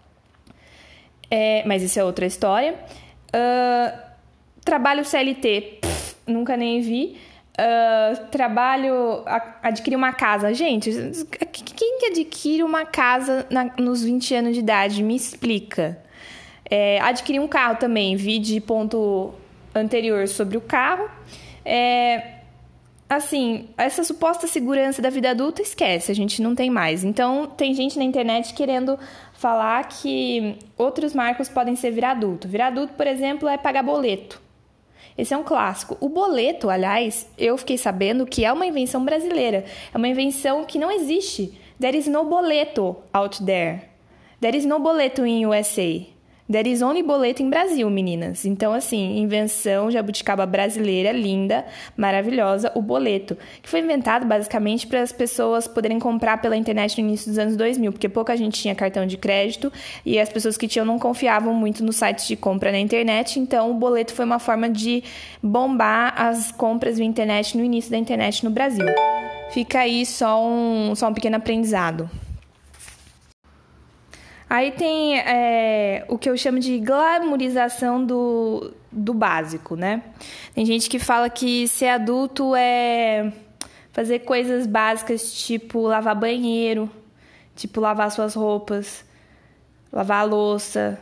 É, 1.30 1.62
mas 1.64 1.82
isso 1.82 1.98
é 1.98 2.04
outra 2.04 2.26
história. 2.26 2.74
Uh, 3.28 4.07
Trabalho 4.68 5.02
CLT, 5.02 5.78
pff, 5.80 6.16
nunca 6.26 6.54
nem 6.54 6.82
vi. 6.82 7.16
Uh, 7.58 8.26
trabalho, 8.26 9.24
adquirir 9.62 9.96
uma 9.96 10.12
casa. 10.12 10.52
Gente, 10.52 10.90
quem 11.74 11.98
que 11.98 12.06
adquire 12.08 12.62
uma 12.62 12.84
casa 12.84 13.46
na, 13.48 13.70
nos 13.78 14.04
20 14.04 14.34
anos 14.34 14.52
de 14.52 14.60
idade? 14.60 15.02
Me 15.02 15.16
explica. 15.16 15.98
É, 16.70 17.00
adquirir 17.00 17.40
um 17.40 17.48
carro 17.48 17.76
também, 17.76 18.14
vi 18.14 18.38
de 18.38 18.60
ponto 18.60 19.32
anterior 19.74 20.28
sobre 20.28 20.58
o 20.58 20.60
carro. 20.60 21.08
É, 21.64 22.40
assim, 23.08 23.70
essa 23.78 24.04
suposta 24.04 24.46
segurança 24.46 25.00
da 25.00 25.08
vida 25.08 25.30
adulta, 25.30 25.62
esquece, 25.62 26.12
a 26.12 26.14
gente 26.14 26.42
não 26.42 26.54
tem 26.54 26.68
mais. 26.68 27.04
Então, 27.04 27.46
tem 27.46 27.72
gente 27.72 27.96
na 27.96 28.04
internet 28.04 28.52
querendo 28.52 28.98
falar 29.32 29.88
que 29.88 30.58
outros 30.76 31.14
marcos 31.14 31.48
podem 31.48 31.74
ser 31.74 31.90
virar 31.90 32.10
adulto. 32.10 32.46
Virar 32.46 32.66
adulto, 32.66 32.92
por 32.92 33.06
exemplo, 33.06 33.48
é 33.48 33.56
pagar 33.56 33.82
boleto. 33.82 34.46
Esse 35.18 35.34
é 35.34 35.36
um 35.36 35.42
clássico. 35.42 35.96
O 36.00 36.08
boleto, 36.08 36.70
aliás, 36.70 37.28
eu 37.36 37.58
fiquei 37.58 37.76
sabendo 37.76 38.24
que 38.24 38.44
é 38.44 38.52
uma 38.52 38.64
invenção 38.64 39.04
brasileira. 39.04 39.64
É 39.92 39.98
uma 39.98 40.06
invenção 40.06 40.64
que 40.64 40.78
não 40.78 40.92
existe. 40.92 41.58
There 41.80 41.98
is 41.98 42.06
no 42.06 42.24
boleto 42.24 42.96
out 43.12 43.44
there. 43.44 43.82
There 44.40 44.56
is 44.56 44.64
no 44.64 44.78
boleto 44.78 45.26
in 45.26 45.44
USA. 45.44 46.06
There 46.50 46.66
is 46.66 46.80
only 46.80 47.02
boleto 47.02 47.42
em 47.42 47.50
Brasil, 47.50 47.90
meninas. 47.90 48.46
Então, 48.46 48.72
assim, 48.72 49.18
invenção 49.18 49.90
jabuticaba 49.90 50.46
brasileira, 50.46 51.12
linda, 51.12 51.62
maravilhosa, 51.94 52.72
o 52.74 52.80
boleto, 52.80 53.36
que 53.62 53.68
foi 53.68 53.80
inventado 53.80 54.24
basicamente 54.24 54.86
para 54.86 55.02
as 55.02 55.12
pessoas 55.12 55.68
poderem 55.68 55.98
comprar 55.98 56.40
pela 56.40 56.56
internet 56.56 56.98
no 56.98 57.06
início 57.06 57.28
dos 57.28 57.38
anos 57.38 57.54
2000, 57.54 57.92
porque 57.92 58.08
pouca 58.08 58.34
gente 58.34 58.62
tinha 58.62 58.74
cartão 58.74 59.06
de 59.06 59.18
crédito 59.18 59.70
e 60.06 60.18
as 60.18 60.30
pessoas 60.30 60.56
que 60.56 60.66
tinham 60.66 60.86
não 60.86 60.98
confiavam 60.98 61.52
muito 61.52 61.84
nos 61.84 61.96
sites 61.96 62.26
de 62.26 62.34
compra 62.34 62.72
na 62.72 62.78
internet, 62.78 63.38
então 63.38 63.70
o 63.70 63.74
boleto 63.74 64.14
foi 64.14 64.24
uma 64.24 64.38
forma 64.38 64.70
de 64.70 65.04
bombar 65.42 66.14
as 66.16 66.50
compras 66.50 66.96
via 66.96 67.06
internet 67.06 67.58
no 67.58 67.64
início 67.64 67.90
da 67.90 67.98
internet 67.98 68.42
no 68.42 68.50
Brasil. 68.50 68.86
Fica 69.50 69.80
aí 69.80 70.06
só 70.06 70.42
um, 70.42 70.94
só 70.94 71.08
um 71.08 71.14
pequeno 71.14 71.36
aprendizado. 71.36 72.08
Aí 74.50 74.72
tem 74.72 75.18
é, 75.18 76.04
o 76.08 76.16
que 76.16 76.28
eu 76.28 76.36
chamo 76.36 76.58
de 76.58 76.78
glamorização 76.78 78.04
do, 78.04 78.72
do 78.90 79.12
básico, 79.12 79.76
né? 79.76 80.02
Tem 80.54 80.64
gente 80.64 80.88
que 80.88 80.98
fala 80.98 81.28
que 81.28 81.68
ser 81.68 81.88
adulto 81.88 82.54
é 82.56 83.30
fazer 83.92 84.20
coisas 84.20 84.66
básicas, 84.66 85.32
tipo 85.32 85.82
lavar 85.82 86.14
banheiro, 86.14 86.90
tipo 87.54 87.80
lavar 87.80 88.10
suas 88.10 88.34
roupas, 88.34 89.04
lavar 89.92 90.20
a 90.20 90.24
louça, 90.24 90.98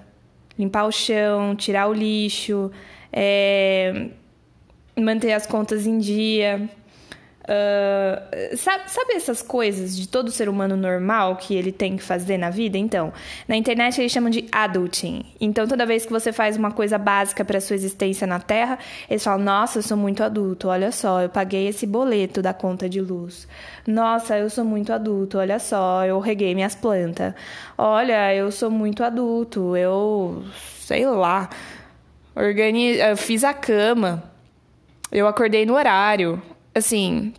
limpar 0.58 0.86
o 0.86 0.90
chão, 0.90 1.54
tirar 1.54 1.88
o 1.88 1.92
lixo, 1.92 2.72
é, 3.12 4.08
manter 4.96 5.32
as 5.32 5.46
contas 5.46 5.86
em 5.86 5.98
dia. 5.98 6.68
Uh, 7.46 8.56
sabe, 8.56 8.90
sabe, 8.90 9.12
essas 9.12 9.40
coisas 9.40 9.96
de 9.96 10.08
todo 10.08 10.32
ser 10.32 10.48
humano 10.48 10.76
normal 10.76 11.36
que 11.36 11.54
ele 11.54 11.70
tem 11.70 11.96
que 11.96 12.02
fazer 12.02 12.36
na 12.36 12.50
vida? 12.50 12.76
Então, 12.76 13.12
na 13.46 13.56
internet 13.56 14.00
eles 14.00 14.10
chamam 14.10 14.30
de 14.30 14.48
adulting. 14.50 15.24
Então, 15.40 15.66
toda 15.68 15.86
vez 15.86 16.04
que 16.04 16.12
você 16.12 16.32
faz 16.32 16.56
uma 16.56 16.72
coisa 16.72 16.98
básica 16.98 17.44
para 17.44 17.60
sua 17.60 17.76
existência 17.76 18.26
na 18.26 18.40
Terra, 18.40 18.80
eles 19.08 19.22
falam: 19.22 19.44
Nossa, 19.44 19.78
eu 19.78 19.82
sou 19.82 19.96
muito 19.96 20.24
adulto, 20.24 20.66
olha 20.66 20.90
só, 20.90 21.22
eu 21.22 21.28
paguei 21.28 21.68
esse 21.68 21.86
boleto 21.86 22.42
da 22.42 22.52
conta 22.52 22.88
de 22.88 23.00
luz. 23.00 23.46
Nossa, 23.86 24.36
eu 24.36 24.50
sou 24.50 24.64
muito 24.64 24.92
adulto, 24.92 25.38
olha 25.38 25.60
só, 25.60 26.04
eu 26.04 26.18
reguei 26.18 26.52
minhas 26.52 26.74
plantas. 26.74 27.32
Olha, 27.78 28.34
eu 28.34 28.50
sou 28.50 28.70
muito 28.72 29.04
adulto, 29.04 29.76
eu 29.76 30.42
sei 30.80 31.06
lá, 31.06 31.48
organiz... 32.34 32.98
eu 32.98 33.16
fiz 33.16 33.44
a 33.44 33.54
cama, 33.54 34.24
eu 35.12 35.28
acordei 35.28 35.64
no 35.64 35.74
horário 35.74 36.42
assim, 36.78 37.32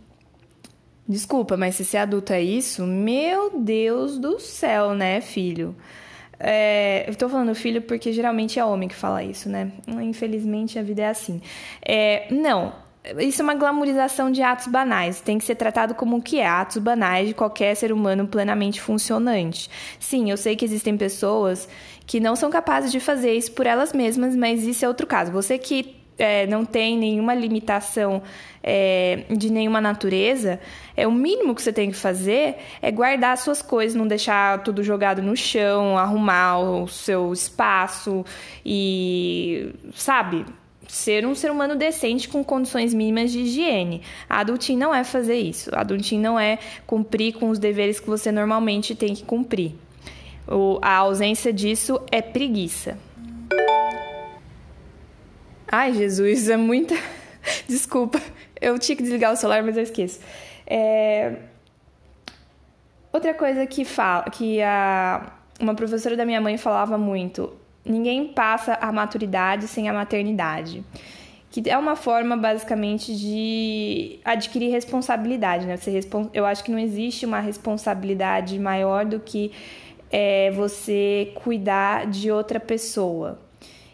desculpa, 1.06 1.56
mas 1.56 1.76
se 1.76 1.84
ser 1.84 1.98
adulto 1.98 2.32
é 2.32 2.42
isso, 2.42 2.86
meu 2.86 3.58
Deus 3.58 4.18
do 4.18 4.38
céu, 4.38 4.94
né, 4.94 5.20
filho? 5.20 5.74
É, 6.40 7.04
eu 7.08 7.14
tô 7.16 7.28
falando 7.28 7.54
filho 7.54 7.82
porque 7.82 8.12
geralmente 8.12 8.60
é 8.60 8.64
homem 8.64 8.88
que 8.88 8.94
fala 8.94 9.24
isso, 9.24 9.48
né? 9.48 9.72
Infelizmente 9.88 10.78
a 10.78 10.82
vida 10.82 11.02
é 11.02 11.08
assim. 11.08 11.40
É, 11.84 12.32
não, 12.32 12.72
isso 13.18 13.42
é 13.42 13.44
uma 13.44 13.54
glamorização 13.54 14.30
de 14.30 14.42
atos 14.42 14.66
banais. 14.66 15.20
Tem 15.20 15.38
que 15.38 15.44
ser 15.44 15.54
tratado 15.54 15.94
como 15.94 16.16
o 16.16 16.22
que 16.22 16.38
é, 16.38 16.46
atos 16.46 16.78
banais 16.78 17.28
de 17.28 17.34
qualquer 17.34 17.74
ser 17.74 17.92
humano 17.92 18.26
plenamente 18.26 18.80
funcionante. 18.80 19.68
Sim, 19.98 20.30
eu 20.30 20.36
sei 20.36 20.54
que 20.54 20.64
existem 20.64 20.96
pessoas 20.96 21.68
que 22.06 22.20
não 22.20 22.36
são 22.36 22.50
capazes 22.50 22.92
de 22.92 23.00
fazer 23.00 23.34
isso 23.34 23.52
por 23.52 23.66
elas 23.66 23.92
mesmas, 23.92 24.36
mas 24.36 24.62
isso 24.64 24.84
é 24.84 24.88
outro 24.88 25.06
caso. 25.06 25.32
Você 25.32 25.58
que 25.58 25.97
é, 26.18 26.46
não 26.46 26.64
tem 26.64 26.98
nenhuma 26.98 27.34
limitação 27.34 28.22
é, 28.62 29.24
de 29.30 29.50
nenhuma 29.50 29.80
natureza, 29.80 30.60
é 30.96 31.06
o 31.06 31.12
mínimo 31.12 31.54
que 31.54 31.62
você 31.62 31.72
tem 31.72 31.90
que 31.90 31.96
fazer 31.96 32.56
é 32.82 32.90
guardar 32.90 33.32
as 33.32 33.40
suas 33.40 33.62
coisas, 33.62 33.94
não 33.94 34.06
deixar 34.06 34.62
tudo 34.62 34.82
jogado 34.82 35.22
no 35.22 35.36
chão, 35.36 35.96
arrumar 35.96 36.58
o 36.58 36.88
seu 36.88 37.32
espaço 37.32 38.24
e, 38.66 39.72
sabe, 39.94 40.44
ser 40.88 41.26
um 41.26 41.34
ser 41.34 41.50
humano 41.50 41.76
decente 41.76 42.28
com 42.28 42.42
condições 42.42 42.92
mínimas 42.92 43.30
de 43.30 43.40
higiene. 43.40 44.02
A 44.28 44.40
adulting 44.40 44.76
não 44.76 44.94
é 44.94 45.04
fazer 45.04 45.36
isso. 45.36 45.74
A 45.74 45.80
adulting 45.82 46.18
não 46.18 46.38
é 46.38 46.58
cumprir 46.86 47.34
com 47.34 47.50
os 47.50 47.58
deveres 47.58 48.00
que 48.00 48.08
você 48.08 48.32
normalmente 48.32 48.94
tem 48.94 49.14
que 49.14 49.22
cumprir. 49.22 49.72
O, 50.46 50.78
a 50.80 50.96
ausência 50.96 51.52
disso 51.52 52.00
é 52.10 52.22
preguiça. 52.22 52.98
Ai, 55.70 55.92
Jesus, 55.92 56.48
é 56.48 56.56
muita. 56.56 56.94
Desculpa, 57.68 58.20
eu 58.60 58.78
tinha 58.78 58.96
que 58.96 59.02
desligar 59.02 59.32
o 59.32 59.36
celular, 59.36 59.62
mas 59.62 59.76
eu 59.76 59.82
esqueço. 59.82 60.20
É... 60.66 61.36
Outra 63.12 63.34
coisa 63.34 63.66
que 63.66 63.84
fala, 63.84 64.24
que 64.24 64.62
a 64.62 65.32
uma 65.60 65.74
professora 65.74 66.16
da 66.16 66.24
minha 66.24 66.40
mãe 66.40 66.56
falava 66.56 66.96
muito: 66.96 67.52
ninguém 67.84 68.28
passa 68.28 68.74
a 68.80 68.92
maturidade 68.92 69.66
sem 69.66 69.88
a 69.88 69.92
maternidade. 69.92 70.84
Que 71.50 71.68
é 71.68 71.78
uma 71.78 71.96
forma, 71.96 72.36
basicamente, 72.36 73.16
de 73.16 74.20
adquirir 74.22 74.70
responsabilidade, 74.70 75.66
né? 75.66 75.78
Você 75.78 75.90
respons... 75.90 76.28
Eu 76.34 76.44
acho 76.44 76.62
que 76.62 76.70
não 76.70 76.78
existe 76.78 77.24
uma 77.24 77.40
responsabilidade 77.40 78.58
maior 78.58 79.06
do 79.06 79.18
que 79.18 79.50
é, 80.10 80.50
você 80.50 81.32
cuidar 81.36 82.06
de 82.06 82.30
outra 82.30 82.60
pessoa. 82.60 83.38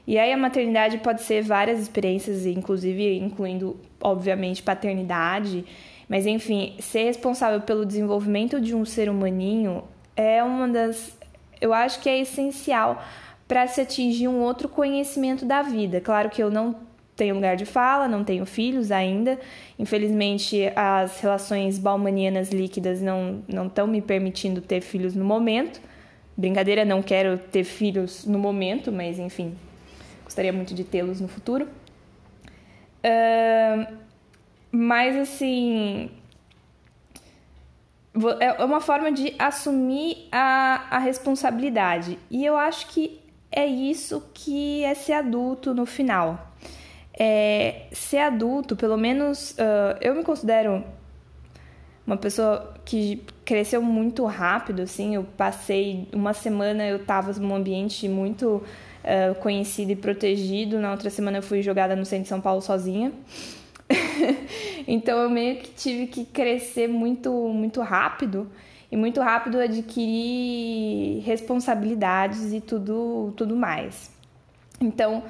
E 0.07 0.19
aí 0.19 0.33
a 0.33 0.37
maternidade 0.37 0.99
pode 0.99 1.23
ser 1.23 1.43
várias 1.43 1.81
experiências, 1.81 2.45
inclusive 2.45 3.19
incluindo, 3.19 3.79
obviamente, 4.01 4.63
paternidade. 4.63 5.65
Mas 6.09 6.27
enfim, 6.27 6.75
ser 6.79 7.05
responsável 7.05 7.61
pelo 7.63 7.87
desenvolvimento 7.87 8.61
de 8.61 8.75
um 8.75 8.85
ser 8.85 9.09
humaninho 9.09 9.85
é 10.15 10.43
uma 10.43 10.69
das. 10.69 11.17
Eu 11.61 11.73
acho 11.73 12.01
que 12.01 12.09
é 12.09 12.19
essencial 12.19 13.03
para 13.49 13.67
se 13.67 13.81
atingir 13.81 14.29
um 14.29 14.41
outro 14.41 14.69
conhecimento 14.69 15.45
da 15.45 15.63
vida. 15.63 16.01
Claro 16.01 16.29
que 16.29 16.43
eu 16.43 16.51
não 16.51 16.77
tenho 17.17 17.35
lugar 17.35 17.57
de 17.57 17.65
fala, 17.65 18.09
não 18.09 18.25
tenho 18.25 18.45
filhos 18.45 18.91
ainda. 18.91 19.39
Infelizmente, 19.79 20.71
as 20.75 21.21
relações 21.21 21.79
baumanianas 21.79 22.51
líquidas 22.51 23.01
não 23.01 23.43
estão 23.67 23.87
me 23.87 24.03
permitindo 24.03 24.61
ter 24.61 24.81
filhos 24.81 25.15
no 25.15 25.25
momento. 25.25 25.81
Brincadeira, 26.37 26.85
não 26.85 27.01
quero 27.01 27.39
ter 27.39 27.65
filhos 27.65 28.25
no 28.27 28.39
momento, 28.39 28.91
mas 28.91 29.19
enfim, 29.19 29.55
gostaria 30.25 30.53
muito 30.53 30.75
de 30.75 30.85
tê-los 30.85 31.21
no 31.21 31.29
futuro. 31.29 31.69
Uh, 33.05 33.97
mas 34.73 35.17
assim. 35.17 36.11
É 38.39 38.65
uma 38.65 38.81
forma 38.81 39.11
de 39.11 39.35
assumir 39.39 40.29
a, 40.31 40.87
a 40.89 40.99
responsabilidade. 40.99 42.17
E 42.31 42.45
eu 42.45 42.57
acho 42.57 42.87
que 42.87 43.21
é 43.51 43.67
isso 43.67 44.23
que 44.33 44.85
é 44.85 44.95
ser 44.95 45.15
adulto 45.15 45.75
no 45.75 45.85
final. 45.85 46.53
É, 47.17 47.87
ser 47.93 48.19
adulto, 48.19 48.77
pelo 48.77 48.97
menos 48.97 49.53
uh, 49.53 49.99
eu 50.01 50.15
me 50.15 50.23
considero 50.23 50.85
uma 52.07 52.17
pessoa 52.17 52.75
que 52.85 53.23
cresceu 53.45 53.81
muito 53.81 54.25
rápido, 54.27 54.83
assim, 54.83 55.15
eu 55.15 55.25
passei 55.37 56.09
uma 56.13 56.35
semana, 56.35 56.87
eu 56.87 56.97
estava 56.97 57.33
num 57.35 57.55
ambiente 57.55 58.09
muito 58.09 58.63
uh, 59.05 59.35
conhecido 59.37 59.93
e 59.93 59.97
protegido. 59.97 60.79
Na 60.79 60.91
outra 60.91 61.11
semana 61.11 61.39
eu 61.39 61.43
fui 61.43 61.63
jogada 61.63 61.95
no 61.95 62.05
centro 62.05 62.25
de 62.25 62.29
São 62.29 62.41
Paulo 62.41 62.61
sozinha. 62.61 63.13
então 64.89 65.19
eu 65.19 65.31
meio 65.31 65.57
que 65.57 65.71
tive 65.71 66.07
que 66.07 66.25
crescer 66.25 66.89
muito, 66.89 67.31
muito 67.31 67.81
rápido 67.83 68.51
e 68.91 68.97
muito 68.97 69.21
rápido 69.21 69.61
adquirir 69.61 71.21
responsabilidades 71.21 72.53
e 72.53 72.61
tudo, 72.61 73.33
tudo 73.37 73.55
mais. 73.55 74.11
Então, 74.81 75.23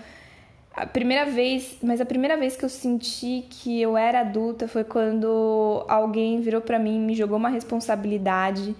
a 0.74 0.86
primeira 0.86 1.24
vez, 1.24 1.78
mas 1.82 2.00
a 2.00 2.04
primeira 2.04 2.36
vez 2.36 2.56
que 2.56 2.64
eu 2.64 2.68
senti 2.68 3.46
que 3.48 3.80
eu 3.80 3.96
era 3.96 4.20
adulta 4.20 4.66
foi 4.66 4.82
quando 4.82 5.84
alguém 5.88 6.40
virou 6.40 6.60
para 6.60 6.78
mim, 6.78 6.98
me 6.98 7.14
jogou 7.14 7.36
uma 7.36 7.48
responsabilidade 7.48 8.74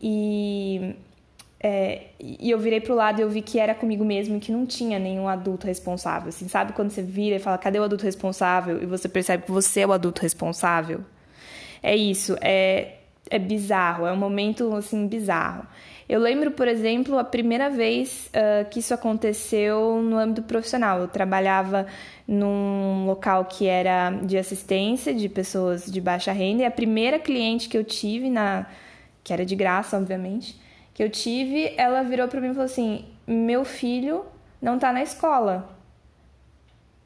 e 0.00 0.94
é, 1.58 2.08
e 2.20 2.50
eu 2.50 2.58
virei 2.58 2.80
pro 2.80 2.94
lado 2.94 3.18
e 3.18 3.22
eu 3.22 3.30
vi 3.30 3.40
que 3.40 3.58
era 3.58 3.74
comigo 3.74 4.04
mesmo 4.04 4.36
e 4.36 4.40
que 4.40 4.52
não 4.52 4.66
tinha 4.66 4.98
nenhum 4.98 5.26
adulto 5.26 5.66
responsável. 5.66 6.28
Assim, 6.28 6.48
sabe 6.48 6.72
quando 6.72 6.90
você 6.90 7.02
vira 7.02 7.36
e 7.36 7.38
fala, 7.38 7.58
cadê 7.58 7.78
o 7.78 7.82
adulto 7.82 8.04
responsável? 8.04 8.82
E 8.82 8.86
você 8.86 9.08
percebe 9.08 9.44
que 9.44 9.50
você 9.50 9.80
é 9.80 9.86
o 9.86 9.92
adulto 9.92 10.22
responsável? 10.22 11.00
É 11.82 11.96
isso. 11.96 12.36
É, 12.40 12.96
é 13.30 13.38
bizarro, 13.38 14.06
é 14.06 14.12
um 14.12 14.16
momento 14.16 14.74
assim 14.74 15.06
bizarro. 15.06 15.66
Eu 16.08 16.20
lembro, 16.20 16.52
por 16.52 16.68
exemplo, 16.68 17.18
a 17.18 17.24
primeira 17.24 17.68
vez 17.68 18.30
uh, 18.30 18.68
que 18.70 18.78
isso 18.78 18.94
aconteceu 18.94 20.00
no 20.00 20.16
âmbito 20.16 20.42
profissional. 20.42 21.00
Eu 21.00 21.08
trabalhava 21.08 21.86
num 22.28 23.06
local 23.06 23.44
que 23.46 23.66
era 23.66 24.10
de 24.10 24.38
assistência 24.38 25.12
de 25.12 25.28
pessoas 25.28 25.86
de 25.86 26.00
baixa 26.00 26.30
renda 26.30 26.62
e 26.62 26.64
a 26.64 26.70
primeira 26.70 27.18
cliente 27.18 27.68
que 27.68 27.76
eu 27.76 27.82
tive 27.82 28.30
na 28.30 28.66
que 29.24 29.32
era 29.32 29.44
de 29.44 29.56
graça, 29.56 29.96
obviamente, 29.96 30.56
que 30.96 31.02
eu 31.02 31.10
tive, 31.10 31.74
ela 31.76 32.02
virou 32.02 32.26
para 32.26 32.40
mim 32.40 32.48
e 32.48 32.54
falou 32.54 32.64
assim: 32.64 33.04
"Meu 33.26 33.66
filho 33.66 34.24
não 34.62 34.78
tá 34.78 34.90
na 34.94 35.02
escola. 35.02 35.68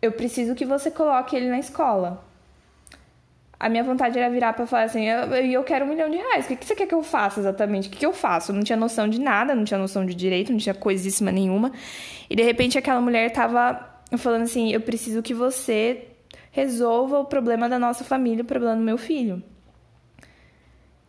Eu 0.00 0.12
preciso 0.12 0.54
que 0.54 0.64
você 0.64 0.92
coloque 0.92 1.34
ele 1.34 1.50
na 1.50 1.58
escola." 1.58 2.30
a 3.60 3.68
minha 3.68 3.84
vontade 3.84 4.18
era 4.18 4.30
virar 4.30 4.54
para 4.54 4.66
falar 4.66 4.84
assim: 4.84 5.06
eu, 5.06 5.26
eu 5.34 5.62
quero 5.62 5.84
um 5.84 5.88
milhão 5.88 6.08
de 6.08 6.16
reais, 6.16 6.46
o 6.46 6.48
que, 6.48 6.56
que 6.56 6.64
você 6.64 6.74
quer 6.74 6.86
que 6.86 6.94
eu 6.94 7.02
faça 7.02 7.40
exatamente? 7.40 7.88
O 7.88 7.90
que, 7.90 7.98
que 7.98 8.06
eu 8.06 8.12
faço? 8.12 8.52
Eu 8.52 8.56
não 8.56 8.62
tinha 8.62 8.76
noção 8.76 9.06
de 9.06 9.20
nada, 9.20 9.54
não 9.54 9.64
tinha 9.64 9.78
noção 9.78 10.06
de 10.06 10.14
direito, 10.14 10.50
não 10.50 10.58
tinha 10.58 10.74
coisíssima 10.74 11.30
nenhuma. 11.30 11.70
E 12.30 12.34
de 12.34 12.42
repente 12.42 12.78
aquela 12.78 13.02
mulher 13.02 13.30
tava 13.30 13.86
falando 14.16 14.42
assim: 14.42 14.72
eu 14.72 14.80
preciso 14.80 15.22
que 15.22 15.34
você 15.34 16.06
resolva 16.50 17.18
o 17.18 17.26
problema 17.26 17.68
da 17.68 17.78
nossa 17.78 18.02
família, 18.02 18.42
o 18.42 18.46
problema 18.46 18.76
do 18.76 18.82
meu 18.82 18.96
filho. 18.96 19.42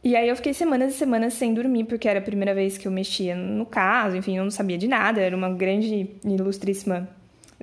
E 0.04 0.16
aí 0.16 0.28
eu 0.28 0.36
fiquei 0.36 0.54
semanas 0.54 0.96
e 0.96 0.98
semanas 0.98 1.34
sem 1.36 1.54
dormir, 1.54 1.84
porque 1.84 2.08
era 2.08 2.20
a 2.20 2.22
primeira 2.22 2.56
vez 2.56 2.78
que 2.78 2.88
eu 2.88 2.92
mexia 2.92 3.36
no 3.36 3.66
caso, 3.66 4.18
enfim, 4.18 4.38
eu 4.38 4.44
não 4.44 4.50
sabia 4.52 4.78
de 4.78 4.88
nada, 4.88 5.22
era 5.22 5.36
uma 5.36 5.50
grande, 5.50 6.10
ilustríssima 6.26 7.08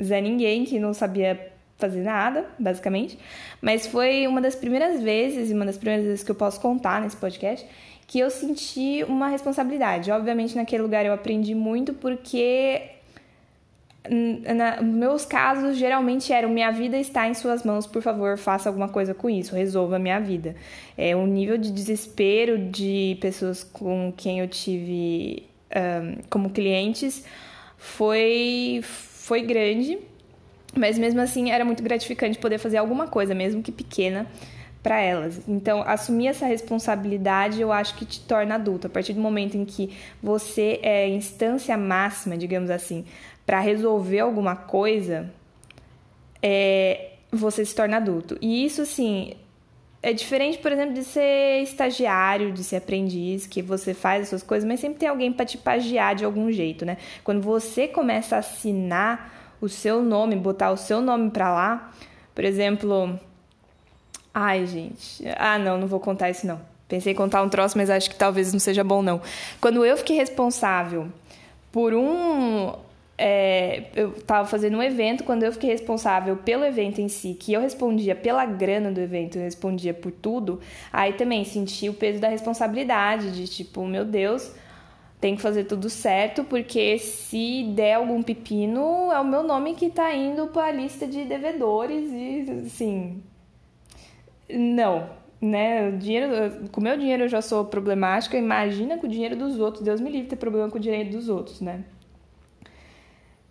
Zé 0.01 0.21
Ninguém 0.21 0.65
que 0.65 0.79
não 0.79 0.95
sabia 0.95 1.53
fazer 1.77 2.03
nada, 2.03 2.47
basicamente. 2.59 3.19
Mas 3.61 3.87
foi 3.87 4.27
uma 4.27 4.41
das 4.41 4.55
primeiras 4.55 5.03
vezes, 5.03 5.51
e 5.51 5.55
uma 5.55 5.67
das 5.67 5.77
primeiras 5.77 6.07
vezes 6.07 6.23
que 6.23 6.31
eu 6.31 6.35
posso 6.35 6.61
contar 6.61 7.01
nesse 7.01 7.17
podcast, 7.17 7.67
que 8.07 8.19
eu 8.19 8.31
senti 8.31 9.05
uma 9.09 9.29
responsabilidade. 9.29 10.11
Obviamente, 10.11 10.57
naquele 10.57 10.83
lugar 10.83 11.05
eu 11.05 11.13
aprendi 11.13 11.55
muito 11.55 11.93
porque 11.93 12.83
na, 14.55 14.81
meus 14.83 15.25
casos 15.25 15.77
geralmente 15.77 16.33
eram 16.33 16.49
minha 16.49 16.71
vida 16.71 16.97
está 16.97 17.29
em 17.29 17.35
suas 17.35 17.63
mãos, 17.63 17.87
por 17.87 18.03
favor, 18.03 18.39
faça 18.39 18.69
alguma 18.69 18.89
coisa 18.89 19.15
com 19.15 19.29
isso, 19.29 19.55
resolva 19.55 19.99
minha 19.99 20.19
vida. 20.19 20.55
É 20.97 21.15
um 21.15 21.27
nível 21.27 21.59
de 21.59 21.71
desespero 21.71 22.59
de 22.59 23.17
pessoas 23.21 23.63
com 23.65 24.13
quem 24.17 24.41
eu 24.41 24.49
tive 24.49 25.45
um, 25.75 26.23
como 26.31 26.51
clientes 26.51 27.25
foi 27.77 28.81
foi 28.83 29.43
grande 29.43 29.99
mas 30.79 30.99
mesmo 30.99 31.21
assim 31.21 31.51
era 31.51 31.65
muito 31.65 31.83
gratificante 31.83 32.39
poder 32.39 32.59
fazer 32.59 32.77
alguma 32.77 33.07
coisa, 33.07 33.35
mesmo 33.35 33.63
que 33.63 33.73
pequena, 33.73 34.27
para 34.83 35.01
elas. 35.01 35.41
Então, 35.49 35.83
assumir 35.83 36.29
essa 36.29 36.47
responsabilidade 36.47 37.61
eu 37.61 37.73
acho 37.73 37.97
que 37.97 38.05
te 38.05 38.21
torna 38.21 38.55
adulto. 38.55 38.87
A 38.87 38.91
partir 38.91 39.13
do 39.13 39.21
momento 39.21 39.57
em 39.57 39.65
que 39.65 39.97
você 40.23 40.79
é 40.83 41.09
instância 41.09 41.77
máxima, 41.77 42.37
digamos 42.37 42.71
assim, 42.71 43.05
para 43.49 43.61
resolver 43.61 44.19
alguma 44.19 44.55
coisa, 44.55 45.33
é, 46.43 47.13
você 47.33 47.65
se 47.65 47.75
torna 47.75 47.97
adulto. 47.97 48.37
E 48.43 48.63
isso, 48.63 48.83
assim, 48.83 49.33
é 50.03 50.13
diferente, 50.13 50.59
por 50.59 50.71
exemplo, 50.71 50.93
de 50.93 51.03
ser 51.03 51.63
estagiário, 51.63 52.53
de 52.53 52.63
ser 52.63 52.77
aprendiz, 52.77 53.47
que 53.47 53.63
você 53.63 53.95
faz 53.95 54.25
as 54.25 54.29
suas 54.29 54.43
coisas, 54.43 54.69
mas 54.69 54.81
sempre 54.81 54.99
tem 54.99 55.09
alguém 55.09 55.33
para 55.33 55.47
te 55.47 55.57
pagiar 55.57 56.15
de 56.15 56.27
algum 56.27 56.53
jeito, 56.53 56.85
né? 56.85 56.99
Quando 57.25 57.41
você 57.41 57.89
começa 57.89 58.37
a 58.37 58.41
assinar 58.41 59.57
o 59.63 59.69
seu 59.69 60.03
nome, 60.03 60.37
botar 60.37 60.71
o 60.71 60.77
seu 60.77 61.01
nome 61.01 61.31
para 61.31 61.51
lá. 61.51 61.91
Por 62.35 62.45
exemplo, 62.45 63.19
ai, 64.35 64.67
gente. 64.67 65.25
Ah, 65.39 65.59
não, 65.59 65.79
não 65.79 65.87
vou 65.87 66.01
contar 66.01 66.29
isso 66.29 66.47
não. 66.47 66.61
Pensei 66.87 67.15
em 67.15 67.17
contar 67.17 67.43
um 67.43 67.49
troço, 67.49 67.79
mas 67.79 67.89
acho 67.89 68.11
que 68.11 68.17
talvez 68.17 68.53
não 68.53 68.61
seja 68.61 68.85
bom 68.85 69.01
não. 69.01 69.23
Quando 69.59 69.87
eu 69.87 69.97
fiquei 69.97 70.17
responsável 70.17 71.09
por 71.73 71.95
um 71.95 72.87
é, 73.19 73.87
eu 73.97 74.11
estava 74.11 74.47
fazendo 74.49 74.79
um 74.79 74.83
evento, 74.83 75.25
quando 75.25 75.43
eu 75.43 75.53
fiquei 75.53 75.71
responsável 75.71 76.37
pelo 76.37 76.65
evento 76.65 77.01
em 77.01 77.09
si, 77.09 77.35
que 77.35 77.53
eu 77.53 77.61
respondia 77.61 78.15
pela 78.15 78.47
grana 78.47 78.93
do 78.93 79.01
evento, 79.01 79.37
eu 79.37 79.43
respondia 79.43 79.93
por 79.93 80.13
tudo, 80.13 80.61
aí 80.93 81.13
também 81.15 81.45
senti 81.45 81.89
o 81.89 81.95
peso 81.95 82.21
da 82.21 82.29
responsabilidade, 82.29 83.33
de 83.33 83.49
tipo, 83.49 83.85
meu 83.85 84.05
Deus, 84.05 84.53
tem 85.21 85.35
que 85.35 85.43
fazer 85.43 85.65
tudo 85.65 85.91
certo, 85.91 86.45
porque 86.45 86.97
se 86.99 87.65
der 87.75 87.95
algum 87.95 88.23
pepino, 88.23 89.11
é 89.11 89.19
o 89.19 89.25
meu 89.25 89.43
nome 89.43 89.75
que 89.75 89.91
tá 89.91 90.15
indo 90.15 90.47
para 90.47 90.67
a 90.67 90.73
lista 90.73 91.05
de 91.05 91.25
devedores 91.25 92.11
e 92.13 92.47
assim. 92.65 93.21
Não, 94.49 95.11
né? 95.41 95.89
O 95.89 95.99
dinheiro, 95.99 96.69
com 96.71 96.81
o 96.81 96.85
meu 96.85 96.97
dinheiro 96.97 97.25
eu 97.25 97.29
já 97.29 97.43
sou 97.43 97.65
problemática, 97.65 98.37
imagina 98.39 98.97
com 98.97 99.09
o 99.09 99.11
dinheiro 99.11 99.35
dos 99.35 99.59
outros. 99.59 99.83
Deus 99.83 100.01
me 100.01 100.09
livre 100.09 100.29
ter 100.29 100.37
problema 100.37 100.71
com 100.71 100.79
o 100.79 100.81
dinheiro 100.81 101.11
dos 101.11 101.29
outros, 101.29 101.61
né? 101.61 101.85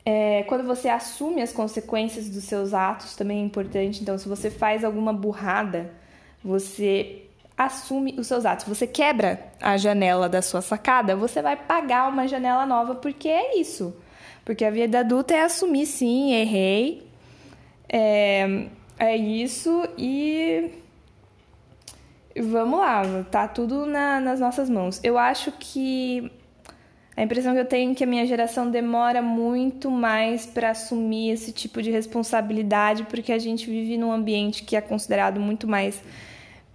É, 0.10 0.43
quando 0.43 0.63
você 0.63 0.88
assume 0.88 1.41
as 1.41 1.52
consequências 1.52 2.30
dos 2.30 2.46
seus 2.46 2.74
atos 2.74 3.13
também 3.13 3.41
é 3.41 3.43
importante. 3.43 4.02
Então, 4.02 4.17
se 4.17 4.30
você 4.30 4.50
faz 4.50 4.86
alguma 4.86 5.12
burrada, 5.12 5.91
você 6.41 7.24
assume 7.58 8.15
os 8.17 8.26
seus 8.26 8.46
atos. 8.46 8.65
Você 8.65 8.88
quebra 8.88 9.38
a 9.62 9.76
janela 9.76 10.30
da 10.30 10.41
sua 10.41 10.62
sacada, 10.62 11.13
você 11.13 11.41
vai 11.41 11.58
pagar 11.58 12.08
uma 12.08 12.26
janela 12.26 12.65
nova, 12.65 12.96
porque 12.96 13.28
é 13.28 13.60
isso. 13.60 13.93
Porque 14.46 14.63
a 14.63 14.72
vida 14.72 15.02
adulta 15.02 15.34
é 15.34 15.41
assumir, 15.41 15.86
sim, 15.86 16.32
errei, 16.32 17.06
é, 17.89 18.70
é 18.98 19.17
isso 19.17 19.89
e 19.98 20.72
vamos 22.39 22.80
lá, 22.80 23.26
tá 23.30 23.46
tudo 23.46 23.86
na, 23.86 24.22
nas 24.22 24.39
nossas 24.39 24.70
mãos. 24.70 25.02
Eu 25.04 25.17
acho 25.17 25.52
que 25.52 26.32
a 27.17 27.23
impressão 27.23 27.56
que 27.56 27.60
eu 27.60 27.65
tenho 27.65 27.93
é 27.93 27.95
que 27.95 28.03
a 28.03 28.08
minha 28.08 28.27
geração 28.27 28.69
demora 28.69 29.23
muito 29.23 29.89
mais 29.89 30.45
para 30.45 30.69
assumir 30.69 31.32
esse 31.32 31.51
tipo 31.51 31.82
de 31.82 31.89
responsabilidade, 31.89 33.06
porque 33.06 33.32
a 33.32 33.39
gente 33.39 33.65
vive 33.67 33.97
num 33.97 34.12
ambiente 34.12 34.63
que 34.63 34.75
é 34.75 34.82
considerado 34.82 35.39
muito 35.39 35.67
mais 35.67 35.99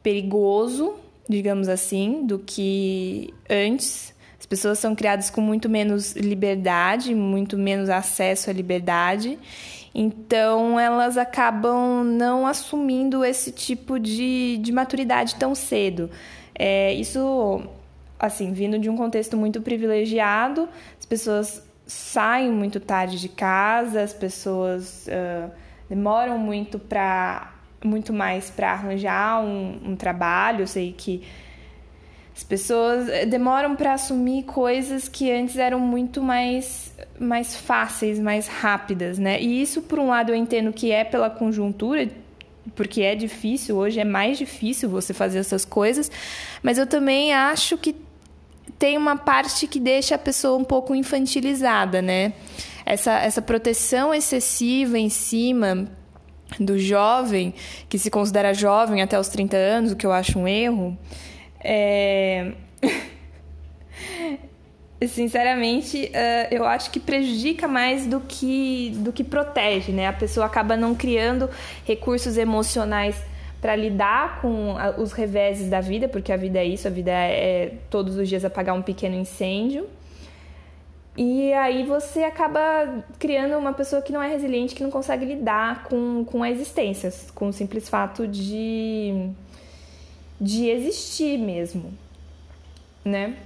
perigoso, 0.03 0.97
digamos 1.29 1.69
assim, 1.69 2.27
do 2.27 2.41
que 2.41 3.33
antes. 3.49 4.13
As 4.37 4.45
pessoas 4.45 4.81
são 4.81 4.97
criadas 4.97 5.31
com 5.31 5.41
muito 5.41 5.69
menos 5.69 6.17
liberdade, 6.17 7.15
muito 7.15 7.57
menos 7.57 7.89
acesso 7.89 8.51
à 8.51 8.53
liberdade. 8.53 9.39
Então, 9.95 10.81
elas 10.81 11.17
acabam 11.17 12.03
não 12.03 12.49
assumindo 12.49 13.25
esse 13.25 13.53
tipo 13.53 13.97
de, 13.97 14.59
de 14.59 14.73
maturidade 14.73 15.37
tão 15.37 15.55
cedo. 15.55 16.11
É, 16.53 16.93
isso, 16.95 17.63
assim, 18.23 18.53
vindo 18.53 18.79
de 18.79 18.89
um 18.89 18.97
contexto 18.97 19.37
muito 19.37 19.61
privilegiado, 19.61 20.69
as 20.97 21.05
pessoas 21.05 21.67
saem 21.85 22.53
muito 22.53 22.79
tarde 22.79 23.21
de 23.21 23.29
casa, 23.29 24.01
as 24.01 24.15
pessoas 24.15 25.09
uh, 25.09 25.51
demoram 25.89 26.39
muito 26.39 26.79
para 26.79 27.53
muito 27.85 28.13
mais 28.13 28.49
para 28.49 28.71
arranjar 28.71 29.43
um, 29.43 29.81
um 29.85 29.97
trabalho. 29.97 30.61
Eu 30.61 30.67
sei 30.69 30.95
que 30.97 31.25
as 32.35 32.45
pessoas 32.45 33.09
eh, 33.09 33.27
demoram 33.27 33.75
para 33.75 33.95
assumir 33.95 34.45
coisas 34.45 35.09
que 35.09 35.31
antes 35.33 35.57
eram 35.57 35.81
muito 35.81 36.23
mais, 36.23 36.95
mais 37.19 37.57
fáceis, 37.57 38.21
mais 38.21 38.47
rápidas, 38.47 39.19
né? 39.19 39.43
E 39.43 39.61
isso, 39.61 39.83
por 39.83 39.99
um 39.99 40.09
lado, 40.09 40.31
eu 40.31 40.37
entendo 40.37 40.73
que 40.73 40.93
é 40.93 41.03
pela 41.03 41.29
conjuntura, 41.29 42.09
porque 42.77 43.03
é 43.03 43.17
difícil, 43.17 43.77
hoje 43.77 43.99
é 43.99 44.05
mais 44.05 44.39
difícil 44.39 44.89
você 44.89 45.13
fazer 45.13 45.41
essas 45.41 45.65
coisas, 45.65 46.11
mas 46.63 46.79
eu 46.79 46.87
também 46.87 47.35
acho 47.35 47.77
que 47.77 47.95
tem 48.83 48.99
uma 48.99 49.17
parte 49.17 49.69
que 49.69 49.79
deixa 49.79 50.17
a 50.17 50.19
pessoa 50.19 50.59
um 50.59 50.65
pouco 50.65 50.93
infantilizada, 50.93 52.03
né? 52.03 52.33
Essa, 52.85 53.13
essa 53.21 53.41
proteção 53.41 54.13
excessiva 54.13 54.99
em 54.99 55.09
cima 55.09 55.87
do 56.59 56.77
jovem, 56.77 57.55
que 57.89 57.97
se 57.97 58.11
considera 58.11 58.53
jovem 58.53 59.01
até 59.01 59.17
os 59.17 59.29
30 59.29 59.57
anos, 59.57 59.93
o 59.93 59.97
que 59.97 60.05
eu 60.05 60.11
acho 60.11 60.37
um 60.37 60.49
erro, 60.49 60.99
é... 61.63 62.55
sinceramente, 65.07 66.11
eu 66.51 66.65
acho 66.65 66.91
que 66.91 66.99
prejudica 66.99 67.69
mais 67.69 68.05
do 68.05 68.19
que, 68.19 68.95
do 68.97 69.13
que 69.13 69.23
protege, 69.23 69.93
né? 69.93 70.09
A 70.09 70.13
pessoa 70.13 70.47
acaba 70.47 70.77
não 70.77 70.93
criando 70.93 71.49
recursos 71.85 72.37
emocionais 72.37 73.15
para 73.63 73.77
lidar 73.77 74.41
com 74.41 74.75
os 74.99 75.13
reveses 75.13 75.71
da 75.71 75.81
vida, 75.81 76.09
porque 76.09 76.33
a 76.33 76.37
vida 76.37 76.59
é 76.59 76.65
isso, 76.65 76.89
a 76.89 76.91
vida 76.91 77.13
é 77.13 77.75
todos 77.89 78.17
os 78.17 78.29
dias 78.29 78.45
apagar 78.45 78.75
um 78.75 78.83
pequeno 78.83 79.15
incêndio. 79.15 79.89
E 81.17 81.53
aí 81.53 81.85
você 81.85 82.25
acaba 82.25 83.05
criando 83.21 83.57
uma 83.57 83.73
pessoa 83.73 84.03
que 84.03 84.13
não 84.13 84.21
é 84.21 84.29
resiliente, 84.29 84.75
que 84.75 84.83
não 84.83 84.91
consegue 84.91 85.25
lidar 85.25 85.85
com, 85.85 86.25
com 86.25 86.43
a 86.43 86.51
existência, 86.51 87.13
com 87.37 87.49
o 87.49 87.53
simples 87.53 87.89
fato 87.89 88.27
de, 88.27 89.31
de 90.41 90.69
existir 90.69 91.39
mesmo, 91.39 91.93
né? 93.05 93.37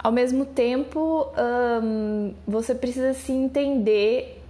Ao 0.00 0.10
mesmo 0.10 0.44
tempo, 0.44 1.28
você 2.44 2.74
precisa 2.74 3.14
se 3.14 3.30
entender 3.30 4.41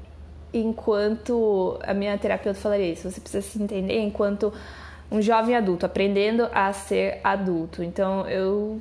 enquanto. 0.53 1.79
A 1.83 1.95
minha 1.95 2.17
terapeuta 2.19 2.59
falaria 2.59 2.93
isso, 2.93 3.11
você 3.11 3.21
precisa 3.21 3.43
se 3.43 3.63
entender 3.63 4.01
enquanto 4.01 4.53
um 5.11 5.21
jovem 5.21 5.55
adulto, 5.55 5.85
aprendendo 5.85 6.49
a 6.53 6.73
ser 6.73 7.21
adulto. 7.23 7.83
Então, 7.83 8.27
eu 8.29 8.81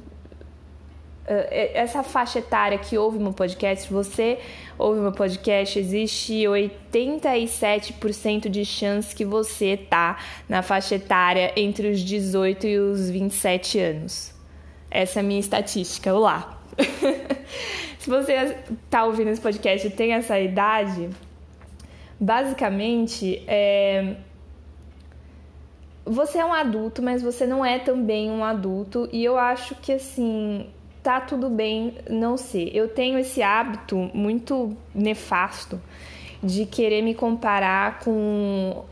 eh, 1.27 1.71
essa 1.73 2.03
faixa 2.03 2.39
etária 2.39 2.77
que 2.77 2.97
ouve 2.97 3.19
meu 3.19 3.31
podcast, 3.31 3.91
você 3.91 4.39
ouve 4.77 4.99
meu 4.99 5.11
podcast, 5.11 5.77
existe 5.77 6.43
87% 6.43 8.49
de 8.49 8.65
chance 8.65 9.15
que 9.15 9.23
você 9.23 9.77
tá 9.77 10.17
na 10.49 10.61
faixa 10.61 10.95
etária 10.95 11.53
entre 11.55 11.89
os 11.89 12.01
18 12.01 12.67
e 12.67 12.79
os 12.79 13.09
27 13.09 13.79
anos. 13.79 14.33
Essa 14.89 15.19
é 15.19 15.21
a 15.21 15.23
minha 15.23 15.39
estatística. 15.39 16.13
Olá! 16.13 16.59
Se 17.99 18.09
você 18.09 18.57
tá 18.89 19.05
ouvindo 19.05 19.29
esse 19.29 19.39
podcast 19.39 19.87
e 19.87 19.91
tem 19.91 20.13
essa 20.13 20.39
idade, 20.39 21.07
basicamente 22.21 23.43
é... 23.47 24.17
você 26.05 26.37
é 26.37 26.45
um 26.45 26.53
adulto, 26.53 27.01
mas 27.01 27.23
você 27.23 27.47
não 27.47 27.65
é 27.65 27.79
também 27.79 28.29
um 28.29 28.43
adulto, 28.43 29.09
e 29.11 29.23
eu 29.23 29.39
acho 29.39 29.73
que 29.75 29.91
assim 29.91 30.67
tá 31.01 31.19
tudo 31.19 31.49
bem 31.49 31.95
não 32.07 32.37
ser. 32.37 32.69
Eu 32.75 32.87
tenho 32.87 33.17
esse 33.17 33.41
hábito 33.41 33.97
muito 34.13 34.77
nefasto 34.93 35.81
de 36.43 36.67
querer 36.67 37.01
me 37.01 37.15
comparar 37.15 37.99
com 37.99 38.85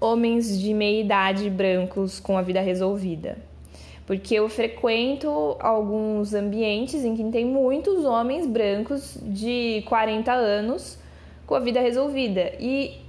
homens 0.00 0.58
de 0.58 0.72
meia 0.72 1.00
idade 1.02 1.50
brancos 1.50 2.18
com 2.18 2.38
a 2.38 2.42
vida 2.42 2.60
resolvida. 2.60 3.36
Porque 4.06 4.34
eu 4.34 4.48
frequento 4.48 5.56
alguns 5.58 6.32
ambientes 6.32 7.04
em 7.04 7.14
que 7.14 7.24
tem 7.24 7.44
muitos 7.44 8.04
homens 8.04 8.46
brancos 8.46 9.18
de 9.20 9.82
40 9.86 10.32
anos 10.32 10.98
com 11.46 11.54
a 11.54 11.60
vida 11.60 11.80
resolvida. 11.80 12.52
E 12.58 13.00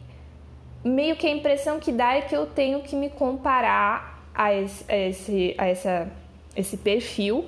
meio 0.84 1.16
que 1.16 1.28
a 1.28 1.30
impressão 1.30 1.80
que 1.80 1.92
dá 1.92 2.14
é 2.14 2.22
que 2.22 2.36
eu 2.36 2.46
tenho 2.46 2.82
que 2.82 2.96
me 2.96 3.10
comparar 3.10 4.30
a 4.34 4.54
esse, 4.54 4.86
a 4.88 4.98
esse, 4.98 5.56
a 5.58 5.68
essa, 5.68 6.12
esse 6.56 6.78
perfil 6.78 7.46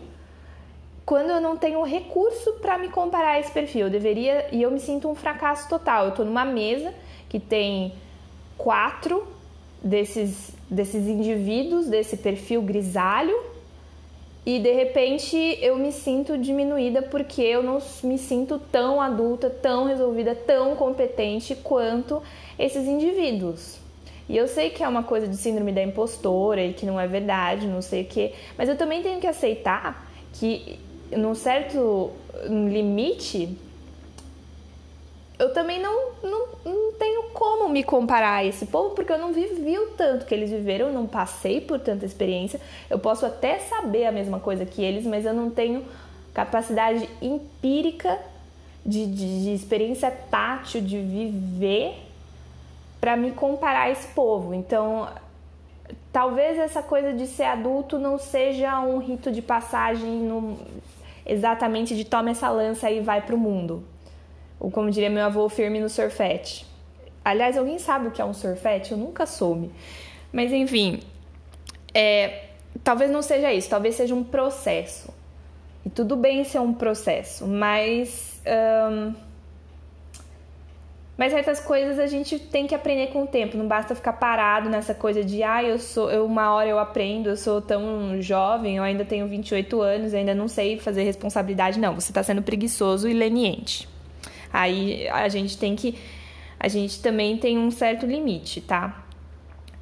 quando 1.05 1.31
eu 1.31 1.41
não 1.41 1.57
tenho 1.57 1.81
recurso 1.83 2.53
para 2.61 2.77
me 2.77 2.89
comparar 2.89 3.31
a 3.31 3.39
esse 3.39 3.51
perfil. 3.51 3.87
Eu 3.87 3.89
deveria 3.89 4.47
e 4.51 4.61
eu 4.61 4.69
me 4.69 4.79
sinto 4.79 5.09
um 5.09 5.15
fracasso 5.15 5.67
total. 5.67 6.03
Eu 6.03 6.09
estou 6.09 6.23
numa 6.23 6.45
mesa 6.45 6.93
que 7.27 7.39
tem 7.39 7.93
quatro 8.57 9.27
desses 9.83 10.51
desses 10.69 11.07
indivíduos 11.07 11.87
desse 11.87 12.15
perfil 12.15 12.61
grisalho 12.61 13.35
e 14.49 14.57
de 14.57 14.71
repente 14.71 15.37
eu 15.61 15.77
me 15.77 15.91
sinto 15.91 16.35
diminuída 16.35 17.03
porque 17.03 17.39
eu 17.39 17.61
não 17.61 17.77
me 18.03 18.17
sinto 18.17 18.57
tão 18.71 18.99
adulta, 18.99 19.47
tão 19.47 19.85
resolvida, 19.85 20.33
tão 20.33 20.75
competente 20.75 21.55
quanto 21.55 22.19
esses 22.57 22.87
indivíduos. 22.87 23.77
E 24.27 24.35
eu 24.35 24.47
sei 24.47 24.71
que 24.71 24.83
é 24.83 24.87
uma 24.87 25.03
coisa 25.03 25.27
de 25.27 25.37
síndrome 25.37 25.71
da 25.71 25.83
impostora 25.83 26.63
e 26.63 26.73
que 26.73 26.83
não 26.83 26.99
é 26.99 27.05
verdade, 27.05 27.67
não 27.67 27.83
sei 27.83 28.01
o 28.01 28.05
quê, 28.05 28.33
mas 28.57 28.67
eu 28.67 28.75
também 28.75 29.03
tenho 29.03 29.19
que 29.19 29.27
aceitar 29.27 30.11
que 30.33 30.79
num 31.11 31.35
certo 31.35 32.09
limite, 32.47 33.55
eu 35.39 35.53
também 35.53 35.81
não, 35.81 36.11
não, 36.21 36.47
não, 36.65 36.93
tenho 36.99 37.29
como 37.31 37.69
me 37.69 37.81
comparar 37.81 38.35
a 38.35 38.45
esse 38.45 38.65
povo, 38.65 38.93
porque 38.93 39.11
eu 39.11 39.17
não 39.17 39.31
vivi 39.31 39.79
o 39.79 39.91
tanto 39.91 40.25
que 40.25 40.35
eles 40.35 40.51
viveram, 40.51 40.91
não 40.91 41.07
passei 41.07 41.61
por 41.61 41.79
tanta 41.79 42.05
experiência. 42.05 42.59
Eu 42.89 42.99
posso 42.99 43.25
até 43.25 43.57
saber 43.59 44.05
a 44.05 44.11
mesma 44.11 44.41
coisa 44.41 44.65
que 44.65 44.83
eles, 44.83 45.05
mas 45.05 45.25
eu 45.25 45.33
não 45.33 45.49
tenho 45.49 45.85
capacidade 46.33 47.09
empírica 47.21 48.19
de, 48.85 49.05
de, 49.05 49.43
de 49.43 49.53
experiência 49.53 50.11
tátil, 50.11 50.81
de 50.81 50.99
viver 50.99 51.95
para 52.99 53.15
me 53.15 53.31
comparar 53.31 53.83
a 53.83 53.89
esse 53.89 54.09
povo. 54.09 54.53
Então, 54.53 55.07
talvez 56.11 56.57
essa 56.59 56.83
coisa 56.83 57.13
de 57.13 57.25
ser 57.27 57.43
adulto 57.43 57.97
não 57.97 58.17
seja 58.17 58.77
um 58.81 58.97
rito 58.97 59.31
de 59.31 59.41
passagem 59.41 60.09
no, 60.09 60.59
exatamente 61.25 61.95
de 61.95 62.03
toma 62.03 62.31
essa 62.31 62.49
lança 62.49 62.91
e 62.91 62.99
vai 62.99 63.21
pro 63.21 63.37
mundo. 63.37 63.83
Ou 64.59 64.69
como 64.69 64.91
diria 64.91 65.09
meu 65.09 65.25
avô, 65.25 65.47
firme 65.47 65.79
no 65.79 65.89
surfete. 65.89 66.65
Aliás, 67.23 67.57
alguém 67.57 67.79
sabe 67.79 68.07
o 68.07 68.11
que 68.11 68.21
é 68.21 68.25
um 68.25 68.33
surfete? 68.33 68.91
Eu 68.91 68.97
nunca 68.97 69.25
soube. 69.25 69.71
Mas 70.31 70.51
enfim, 70.51 70.99
é, 71.93 72.45
talvez 72.83 73.09
não 73.09 73.21
seja 73.21 73.53
isso, 73.53 73.69
talvez 73.69 73.95
seja 73.95 74.13
um 74.13 74.23
processo. 74.23 75.13
E 75.85 75.89
tudo 75.89 76.15
bem 76.15 76.43
ser 76.43 76.59
um 76.59 76.73
processo, 76.73 77.47
mas. 77.47 78.41
Mas 81.17 81.33
certas 81.33 81.59
coisas 81.59 81.99
a 81.99 82.07
gente 82.07 82.39
tem 82.39 82.65
que 82.65 82.73
aprender 82.73 83.07
com 83.07 83.23
o 83.23 83.27
tempo, 83.27 83.57
não 83.57 83.67
basta 83.67 83.93
ficar 83.93 84.13
parado 84.13 84.69
nessa 84.69 84.93
coisa 84.93 85.21
de 85.21 85.43
ah, 85.43 85.61
eu 85.61 85.77
sou, 85.77 86.09
eu, 86.09 86.25
uma 86.25 86.53
hora 86.53 86.69
eu 86.69 86.79
aprendo, 86.79 87.27
eu 87.27 87.35
sou 87.35 87.61
tão 87.61 88.21
jovem, 88.21 88.77
eu 88.77 88.83
ainda 88.83 89.03
tenho 89.03 89.27
28 89.27 89.81
anos, 89.81 90.13
ainda 90.13 90.33
não 90.33 90.47
sei 90.47 90.79
fazer 90.79 91.03
responsabilidade. 91.03 91.77
Não, 91.77 91.93
você 91.93 92.11
está 92.11 92.23
sendo 92.23 92.41
preguiçoso 92.41 93.09
e 93.09 93.13
leniente. 93.13 93.88
Aí 94.51 95.07
a 95.09 95.27
gente 95.29 95.57
tem 95.57 95.75
que. 95.75 95.97
A 96.59 96.67
gente 96.67 97.01
também 97.01 97.37
tem 97.37 97.57
um 97.57 97.71
certo 97.71 98.05
limite, 98.05 98.61
tá? 98.61 99.05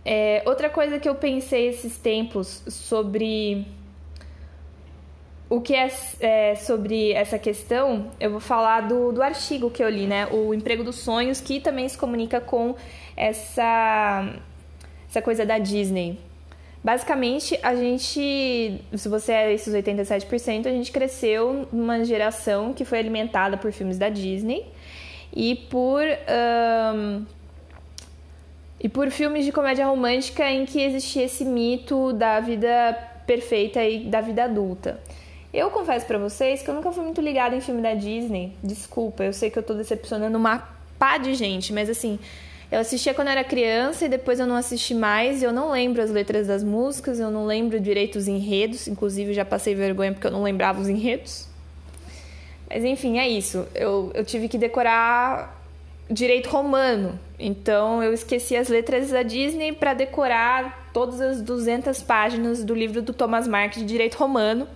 É, 0.06 0.44
outra 0.46 0.70
coisa 0.70 1.00
que 1.00 1.10
eu 1.10 1.16
pensei 1.16 1.68
esses 1.68 1.98
tempos 1.98 2.64
sobre 2.68 3.66
o 5.50 5.62
que 5.62 5.74
é, 5.74 5.90
é, 6.20 6.56
sobre 6.56 7.14
essa 7.14 7.40
questão, 7.40 8.12
eu 8.20 8.32
vou 8.32 8.40
falar 8.40 8.82
do, 8.82 9.12
do 9.12 9.22
artigo 9.22 9.70
que 9.70 9.82
eu 9.82 9.90
li, 9.90 10.06
né? 10.06 10.28
O 10.28 10.54
Emprego 10.54 10.84
dos 10.84 10.98
Sonhos, 10.98 11.40
que 11.40 11.60
também 11.60 11.88
se 11.88 11.98
comunica 11.98 12.42
com 12.42 12.76
essa, 13.16 14.34
essa 15.10 15.22
coisa 15.22 15.46
da 15.46 15.58
Disney. 15.58 16.20
Basicamente, 16.88 17.60
a 17.64 17.76
gente, 17.76 18.82
se 18.96 19.10
você 19.10 19.34
é 19.34 19.54
esses 19.54 19.74
87%, 19.74 20.68
a 20.68 20.72
gente 20.72 20.90
cresceu 20.90 21.68
numa 21.70 22.06
geração 22.06 22.74
que 22.74 22.86
foi 22.86 23.00
alimentada 23.00 23.58
por 23.58 23.74
filmes 23.74 23.98
da 23.98 24.08
Disney 24.08 24.66
e 25.36 25.54
por. 25.70 26.02
Um, 26.96 27.26
e 28.80 28.88
por 28.88 29.12
filmes 29.12 29.44
de 29.44 29.52
comédia 29.52 29.86
romântica 29.86 30.50
em 30.50 30.66
que 30.66 30.82
existia 30.82 31.26
esse 31.26 31.44
mito 31.44 32.14
da 32.14 32.40
vida 32.40 32.98
perfeita 33.26 33.84
e 33.84 34.06
da 34.06 34.22
vida 34.22 34.46
adulta. 34.46 34.98
Eu 35.54 35.70
confesso 35.70 36.06
para 36.06 36.18
vocês 36.18 36.62
que 36.62 36.70
eu 36.70 36.74
nunca 36.74 36.94
fui 36.94 37.04
muito 37.04 37.20
ligada 37.20 37.54
em 37.54 37.60
filme 37.60 37.82
da 37.82 37.96
Disney. 37.96 38.54
Desculpa, 38.64 39.26
eu 39.26 39.34
sei 39.34 39.50
que 39.50 39.60
eu 39.60 39.64
tô 39.64 39.74
decepcionando 39.74 40.38
uma 40.38 40.60
pá 40.98 41.18
de 41.18 41.34
gente, 41.34 41.74
mas 41.74 41.90
assim, 41.90 42.18
eu 42.72 42.80
assistia 42.80 43.14
quando 43.14 43.30
era 43.30 43.44
criança 43.44 44.06
e 44.06 44.10
depois 44.10 44.40
eu 44.40 44.46
não 44.46 44.56
assisti 44.56 44.94
mais. 44.94 45.42
Eu 45.42 45.54
não 45.54 45.72
lembro 45.72 46.02
as 46.02 46.12
letras 46.12 46.48
das 46.48 46.64
músicas, 46.64 47.20
eu 47.20 47.32
não 47.32 47.46
lembro 47.46 47.80
direito 47.80 48.18
os 48.18 48.28
enredos. 48.28 48.88
Inclusive, 48.88 49.34
já 49.34 49.46
passei 49.46 49.74
vergonha 49.74 50.12
porque 50.12 50.28
eu 50.28 50.32
não 50.32 50.44
lembrava 50.44 50.82
os 50.82 50.90
enredos. 50.90 51.48
Mas 52.70 52.84
enfim, 52.84 53.20
é 53.20 53.28
isso. 53.28 53.66
Eu, 53.74 54.12
eu 54.14 54.26
tive 54.26 54.50
que 54.50 54.58
decorar 54.58 55.58
direito 56.10 56.50
romano. 56.50 57.18
Então 57.40 58.04
eu 58.04 58.14
esqueci 58.14 58.56
as 58.56 58.68
letras 58.68 59.12
da 59.12 59.24
Disney 59.24 59.72
para 59.72 59.94
decorar 59.94 60.90
todas 60.92 61.22
as 61.22 61.42
200 61.42 62.02
páginas 62.02 62.64
do 62.64 62.74
livro 62.74 63.02
do 63.02 63.14
Thomas 63.14 63.48
Mark 63.48 63.76
de 63.76 63.86
direito 63.86 64.16
romano. 64.16 64.68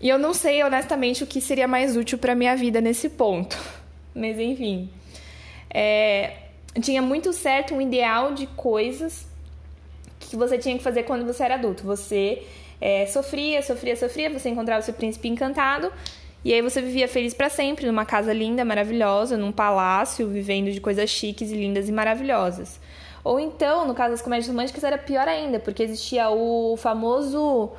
E 0.00 0.08
eu 0.08 0.18
não 0.18 0.32
sei 0.32 0.62
honestamente 0.62 1.22
o 1.22 1.26
que 1.26 1.40
seria 1.40 1.68
mais 1.68 1.96
útil 1.96 2.16
para 2.16 2.34
minha 2.34 2.56
vida 2.56 2.80
nesse 2.80 3.10
ponto. 3.10 3.58
Mas 4.14 4.38
enfim. 4.38 4.90
É, 5.68 6.41
tinha 6.80 7.02
muito 7.02 7.32
certo 7.32 7.74
um 7.74 7.80
ideal 7.80 8.34
de 8.34 8.46
coisas 8.46 9.26
que 10.18 10.36
você 10.36 10.56
tinha 10.58 10.76
que 10.76 10.82
fazer 10.82 11.02
quando 11.02 11.26
você 11.26 11.42
era 11.42 11.54
adulto. 11.54 11.84
Você 11.84 12.42
é, 12.80 13.06
sofria, 13.06 13.62
sofria, 13.62 13.96
sofria, 13.96 14.30
você 14.30 14.48
encontrava 14.48 14.80
o 14.80 14.84
seu 14.84 14.94
príncipe 14.94 15.28
encantado. 15.28 15.92
E 16.44 16.52
aí 16.52 16.60
você 16.60 16.82
vivia 16.82 17.06
feliz 17.06 17.34
para 17.34 17.48
sempre, 17.48 17.86
numa 17.86 18.04
casa 18.04 18.32
linda, 18.32 18.64
maravilhosa, 18.64 19.36
num 19.36 19.52
palácio, 19.52 20.28
vivendo 20.28 20.72
de 20.72 20.80
coisas 20.80 21.08
chiques 21.08 21.50
e 21.50 21.54
lindas 21.54 21.88
e 21.88 21.92
maravilhosas. 21.92 22.80
Ou 23.22 23.38
então, 23.38 23.86
no 23.86 23.94
caso 23.94 24.10
das 24.10 24.22
comédias 24.22 24.48
românticas, 24.48 24.82
era 24.82 24.98
pior 24.98 25.28
ainda, 25.28 25.60
porque 25.60 25.82
existia 25.82 26.28
o 26.30 26.76
famoso 26.76 27.70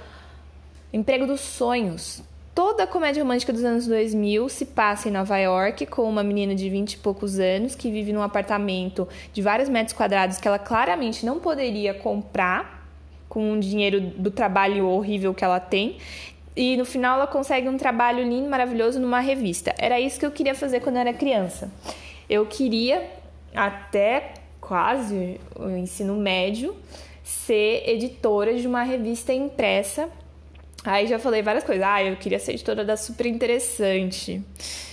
Emprego 0.93 1.25
dos 1.25 1.41
sonhos. 1.41 2.21
Toda 2.53 2.83
a 2.83 2.87
comédia 2.87 3.23
romântica 3.23 3.51
dos 3.51 3.63
anos 3.63 3.87
2000 3.87 4.47
se 4.47 4.67
passa 4.67 5.09
em 5.09 5.11
Nova 5.11 5.35
York 5.39 5.87
com 5.87 6.03
uma 6.03 6.21
menina 6.21 6.53
de 6.53 6.69
20 6.69 6.93
e 6.93 6.97
poucos 6.97 7.39
anos 7.39 7.73
que 7.73 7.89
vive 7.89 8.13
num 8.13 8.21
apartamento 8.21 9.07
de 9.33 9.41
vários 9.41 9.67
metros 9.67 9.97
quadrados 9.97 10.37
que 10.37 10.47
ela 10.47 10.59
claramente 10.59 11.25
não 11.25 11.39
poderia 11.39 11.95
comprar 11.95 12.87
com 13.27 13.53
o 13.53 13.59
dinheiro 13.59 13.99
do 13.99 14.29
trabalho 14.29 14.85
horrível 14.85 15.33
que 15.33 15.43
ela 15.43 15.59
tem. 15.59 15.97
E 16.55 16.77
no 16.77 16.85
final 16.85 17.17
ela 17.17 17.25
consegue 17.25 17.67
um 17.67 17.75
trabalho 17.75 18.23
lindo, 18.23 18.47
maravilhoso 18.47 18.99
numa 18.99 19.19
revista. 19.19 19.73
Era 19.75 19.99
isso 19.99 20.19
que 20.19 20.25
eu 20.25 20.31
queria 20.31 20.53
fazer 20.53 20.79
quando 20.81 20.97
eu 20.97 21.01
era 21.01 21.13
criança. 21.13 21.71
Eu 22.29 22.45
queria, 22.45 23.03
até 23.55 24.33
quase 24.61 25.39
o 25.55 25.69
ensino 25.71 26.15
médio, 26.15 26.75
ser 27.23 27.89
editora 27.89 28.53
de 28.53 28.67
uma 28.67 28.83
revista 28.83 29.33
impressa 29.33 30.07
Aí 30.83 31.07
já 31.07 31.17
falei 31.17 31.41
várias 31.41 31.63
coisas. 31.63 31.83
Ah, 31.83 32.03
eu 32.03 32.15
queria 32.15 32.39
ser 32.39 32.53
editora 32.53 32.83
da 32.83 32.97
Super 32.97 33.25
Interessante. 33.25 34.41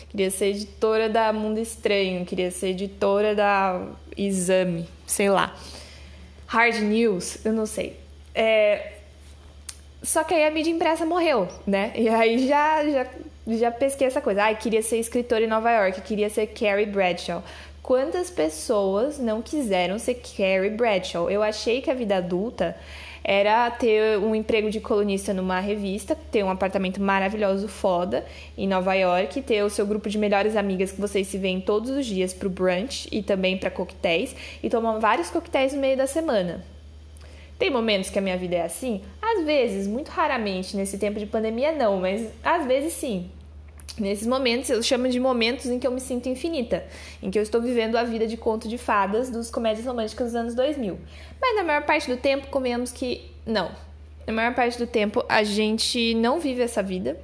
Queria 0.09 0.31
ser 0.31 0.47
editora 0.47 1.09
da 1.09 1.33
Mundo 1.33 1.59
Estranho. 1.59 2.25
Queria 2.25 2.51
ser 2.51 2.69
editora 2.69 3.35
da 3.35 3.87
Exame. 4.17 4.89
Sei 5.07 5.29
lá. 5.31 5.57
hard 6.47 6.81
news, 6.81 7.45
eu 7.45 7.53
não 7.53 7.67
sei. 7.67 7.97
É... 8.35 8.93
Só 10.03 10.25
que 10.25 10.33
aí 10.35 10.45
a 10.47 10.51
mídia 10.51 10.71
impressa 10.71 11.05
morreu, 11.05 11.47
né? 11.67 11.93
E 11.95 12.09
aí 12.09 12.49
já, 12.49 12.85
já, 12.89 13.07
já 13.47 13.71
pesquei 13.71 14.07
essa 14.07 14.21
coisa. 14.21 14.45
Ai, 14.45 14.57
queria 14.57 14.83
ser 14.83 14.97
escritora 14.97 15.45
em 15.45 15.49
Nova 15.49 15.71
York, 15.71 16.01
queria 16.01 16.31
ser 16.31 16.47
Carrie 16.47 16.87
Bradshaw. 16.87 17.43
Quantas 17.83 18.31
pessoas 18.31 19.19
não 19.19 19.41
quiseram 19.41 19.99
ser 19.99 20.15
Carrie 20.15 20.71
Bradshaw? 20.71 21.31
Eu 21.31 21.43
achei 21.43 21.81
que 21.81 21.91
a 21.91 21.95
vida 21.95 22.17
adulta 22.17 22.77
era 23.25 23.71
ter 23.71 24.19
um 24.19 24.35
emprego 24.35 24.71
de 24.71 24.81
colunista 24.81 25.33
numa 25.33 25.61
revista, 25.61 26.17
ter 26.31 26.43
um 26.45 26.51
apartamento 26.51 27.01
maravilhoso, 27.01 27.69
foda, 27.69 28.25
em 28.57 28.69
Nova 28.69 28.95
York, 28.95 29.43
ter 29.43 29.63
o 29.63 29.71
seu 29.71 29.87
grupo 29.87 30.09
de 30.09 30.19
melhores 30.19 30.57
amigas 30.57 30.93
que 30.93 31.01
vocês 31.01 31.27
se 31.27 31.39
veem 31.39 31.61
todos 31.61 31.91
os 31.91 32.07
dias 32.07 32.33
pro 32.33 32.51
brunch 32.51 33.09
e 33.11 33.23
também 33.23 33.59
para 33.59 33.71
coquetéis 33.71 34.35
e 34.63 34.69
tomar 34.69 34.99
vários 34.99 35.31
coquetéis 35.31 35.73
no 35.73 35.81
meio 35.81 35.97
da 35.97 36.07
semana. 36.07 36.65
Tem 37.59 37.71
momentos 37.71 38.09
que 38.09 38.19
a 38.19 38.23
minha 38.23 38.39
vida 38.39 38.57
é 38.57 38.63
assim? 38.63 39.03
Às 39.21 39.45
vezes, 39.45 39.87
muito 39.87 40.09
raramente, 40.09 40.77
nesse 40.77 40.97
tempo 40.97 41.19
de 41.19 41.27
pandemia 41.27 41.73
não, 41.73 41.99
mas 41.99 42.29
às 42.43 42.67
vezes 42.67 42.95
sim. 42.95 43.31
Nesses 43.99 44.27
momentos, 44.27 44.71
eu 44.71 44.83
chamo 44.83 45.09
de 45.09 45.19
momentos 45.19 45.67
em 45.67 45.79
que 45.79 45.87
eu 45.87 45.91
me 45.91 46.01
sinto 46.01 46.29
infinita, 46.29 46.85
em 47.23 47.31
que 47.31 47.39
eu 47.39 47.43
estou 47.43 47.61
vivendo 47.61 47.97
a 47.97 48.05
vida 48.05 48.27
de 48.27 48.37
conto 48.37 48.69
de 48.69 48.79
fadas 48.79 49.31
dos 49.31 49.51
comédias 49.51 49.87
românticas 49.87 50.29
dos 50.29 50.35
anos 50.35 50.55
2000. 50.55 50.99
Mas 51.41 51.57
na 51.57 51.65
maior 51.65 51.83
parte 51.83 52.09
do 52.09 52.17
tempo, 52.17 52.47
comemos 52.49 52.93
que 52.93 53.31
não. 53.45 53.71
Na 54.27 54.33
maior 54.33 54.55
parte 54.55 54.79
do 54.79 54.87
tempo, 54.87 55.25
a 55.29 55.43
gente 55.43 56.15
não 56.15 56.39
vive 56.39 56.63
essa 56.63 56.83
vida. 56.83 57.19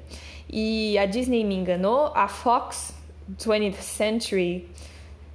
E 0.48 0.98
a 0.98 1.06
Disney 1.06 1.44
me 1.44 1.54
enganou, 1.54 2.12
a 2.14 2.28
Fox 2.28 2.94
20th 3.38 3.80
Century, 3.80 4.68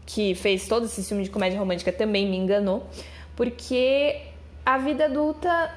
que 0.06 0.36
fez 0.36 0.68
todo 0.68 0.86
esse 0.86 1.04
filme 1.04 1.24
de 1.24 1.30
comédia 1.30 1.60
romântica, 1.60 1.92
também 1.92 2.30
me 2.30 2.38
enganou, 2.38 2.88
porque 3.36 4.22
a 4.66 4.78
vida 4.78 5.06
adulta, 5.06 5.74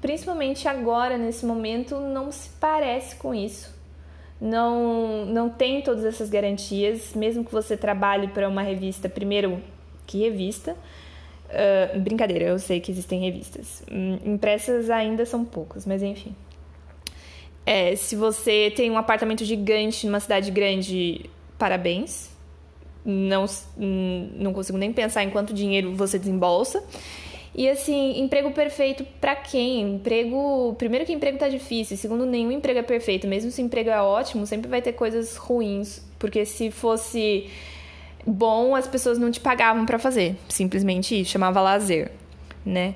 principalmente 0.00 0.68
agora, 0.68 1.18
nesse 1.18 1.44
momento, 1.44 1.98
não 1.98 2.30
se 2.30 2.48
parece 2.60 3.16
com 3.16 3.34
isso 3.34 3.81
não, 4.42 5.24
não 5.24 5.48
tem 5.48 5.80
todas 5.82 6.04
essas 6.04 6.28
garantias, 6.28 7.14
mesmo 7.14 7.44
que 7.44 7.52
você 7.52 7.76
trabalhe 7.76 8.26
para 8.26 8.48
uma 8.48 8.60
revista, 8.60 9.08
primeiro, 9.08 9.62
que 10.04 10.18
revista? 10.18 10.76
Uh, 11.48 12.00
brincadeira, 12.00 12.46
eu 12.46 12.58
sei 12.58 12.80
que 12.80 12.90
existem 12.90 13.20
revistas. 13.20 13.84
Hum, 13.88 14.18
impressas 14.24 14.90
ainda 14.90 15.24
são 15.24 15.44
poucas, 15.44 15.86
mas 15.86 16.02
enfim. 16.02 16.34
É, 17.64 17.94
se 17.94 18.16
você 18.16 18.72
tem 18.74 18.90
um 18.90 18.98
apartamento 18.98 19.44
gigante 19.44 20.06
numa 20.06 20.18
cidade 20.18 20.50
grande, 20.50 21.30
parabéns. 21.56 22.28
Não, 23.04 23.44
hum, 23.78 24.28
não 24.34 24.52
consigo 24.52 24.76
nem 24.76 24.92
pensar 24.92 25.22
em 25.22 25.30
quanto 25.30 25.54
dinheiro 25.54 25.94
você 25.94 26.18
desembolsa. 26.18 26.82
E 27.54 27.68
assim, 27.68 28.18
emprego 28.18 28.50
perfeito 28.52 29.04
para 29.20 29.36
quem? 29.36 29.82
Emprego. 29.96 30.74
Primeiro 30.78 31.04
que 31.04 31.12
emprego 31.12 31.38
tá 31.38 31.48
difícil, 31.48 31.96
segundo, 31.96 32.24
nenhum 32.24 32.50
emprego 32.50 32.78
é 32.78 32.82
perfeito. 32.82 33.26
Mesmo 33.26 33.50
se 33.50 33.60
o 33.60 33.64
emprego 33.64 33.90
é 33.90 34.00
ótimo, 34.00 34.46
sempre 34.46 34.70
vai 34.70 34.80
ter 34.80 34.92
coisas 34.92 35.36
ruins. 35.36 36.02
Porque 36.18 36.46
se 36.46 36.70
fosse 36.70 37.50
bom, 38.26 38.74
as 38.74 38.86
pessoas 38.86 39.18
não 39.18 39.30
te 39.30 39.40
pagavam 39.40 39.84
para 39.84 39.98
fazer. 39.98 40.36
Simplesmente 40.48 41.20
isso, 41.20 41.30
chamava 41.30 41.60
lazer, 41.60 42.10
né? 42.64 42.94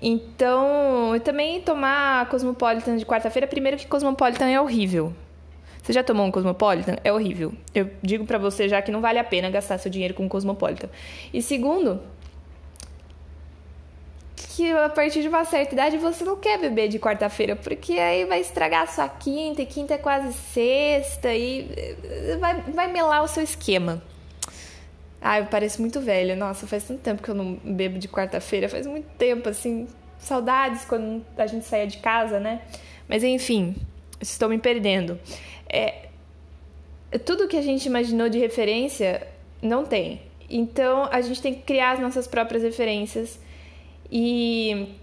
Então, 0.00 1.14
eu 1.14 1.20
também 1.20 1.60
tomar 1.60 2.28
Cosmopolitan 2.28 2.96
de 2.96 3.06
quarta-feira, 3.06 3.46
primeiro 3.46 3.76
que 3.76 3.86
Cosmopolitan 3.86 4.48
é 4.48 4.60
horrível. 4.60 5.12
Você 5.82 5.92
já 5.92 6.02
tomou 6.02 6.26
um 6.26 6.30
Cosmopolitan? 6.30 6.96
É 7.04 7.12
horrível. 7.12 7.52
Eu 7.74 7.90
digo 8.02 8.24
para 8.24 8.38
você 8.38 8.68
já 8.68 8.80
que 8.80 8.90
não 8.90 9.00
vale 9.00 9.18
a 9.18 9.24
pena 9.24 9.50
gastar 9.50 9.78
seu 9.78 9.90
dinheiro 9.90 10.14
com 10.14 10.28
Cosmopolitan. 10.28 10.88
E 11.32 11.42
segundo, 11.42 12.00
que 14.46 14.70
a 14.72 14.88
partir 14.88 15.22
de 15.22 15.28
uma 15.28 15.44
certa 15.44 15.74
idade 15.74 15.96
você 15.96 16.24
não 16.24 16.36
quer 16.36 16.58
beber 16.58 16.88
de 16.88 16.98
quarta-feira, 16.98 17.56
porque 17.56 17.94
aí 17.94 18.24
vai 18.24 18.40
estragar 18.40 18.82
a 18.82 18.86
sua 18.86 19.08
quinta, 19.08 19.62
e 19.62 19.66
quinta 19.66 19.94
é 19.94 19.98
quase 19.98 20.32
sexta, 20.32 21.32
e 21.34 21.70
eh, 21.76 22.36
vai, 22.38 22.60
vai 22.62 22.92
melar 22.92 23.22
o 23.22 23.28
seu 23.28 23.42
esquema. 23.42 24.02
Ah, 25.20 25.38
eu 25.38 25.46
pareço 25.46 25.80
muito 25.80 26.00
velha. 26.00 26.34
Nossa, 26.34 26.66
faz 26.66 26.84
tanto 26.84 27.00
tempo 27.00 27.22
que 27.22 27.28
eu 27.28 27.34
não 27.34 27.54
bebo 27.54 27.98
de 27.98 28.08
quarta-feira, 28.08 28.68
faz 28.68 28.86
muito 28.86 29.06
tempo, 29.16 29.48
assim. 29.48 29.86
Saudades 30.18 30.84
quando 30.84 31.24
a 31.36 31.46
gente 31.46 31.64
saía 31.64 31.86
de 31.86 31.98
casa, 31.98 32.40
né? 32.40 32.62
Mas 33.08 33.22
enfim, 33.22 33.76
estou 34.20 34.48
me 34.48 34.58
perdendo. 34.58 35.18
É, 35.68 36.08
tudo 37.24 37.48
que 37.48 37.56
a 37.56 37.62
gente 37.62 37.86
imaginou 37.86 38.28
de 38.28 38.38
referência 38.38 39.26
não 39.60 39.84
tem. 39.84 40.22
Então 40.50 41.08
a 41.10 41.20
gente 41.20 41.40
tem 41.40 41.54
que 41.54 41.62
criar 41.62 41.92
as 41.92 42.00
nossas 42.00 42.26
próprias 42.26 42.62
referências 42.62 43.38
e, 44.14 44.94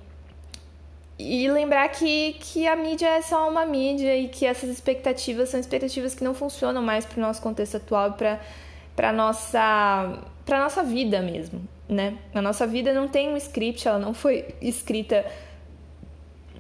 e 1.17 1.50
lembrar 1.50 1.89
que, 1.89 2.34
que 2.34 2.67
a 2.67 2.76
mídia 2.76 3.08
é 3.08 3.22
só 3.24 3.50
uma 3.50 3.65
mídia 3.65 4.15
e 4.15 4.28
que 4.28 4.45
essas 4.45 4.69
expectativas 4.69 5.50
são 5.50 5.60
expectativas 5.60 6.13
que 6.13 6.24
não 6.24 6.36
funcionam 6.36 6.84
mais 6.84 7.08
para 7.08 7.17
o 7.17 7.22
nosso 7.22 7.41
contexto 7.41 7.78
atual 7.78 8.12
e 8.12 8.13
para 8.13 9.10
a 9.10 9.12
nossa, 9.12 10.19
nossa 10.48 10.84
vida 10.84 11.24
mesmo. 11.24 11.60
Né? 11.89 12.19
A 12.36 12.41
nossa 12.41 12.67
vida 12.67 12.93
não 12.93 13.08
tem 13.08 13.30
um 13.30 13.38
script, 13.38 13.88
ela 13.88 13.98
não 13.98 14.13
foi 14.13 14.54
escrita 14.62 15.26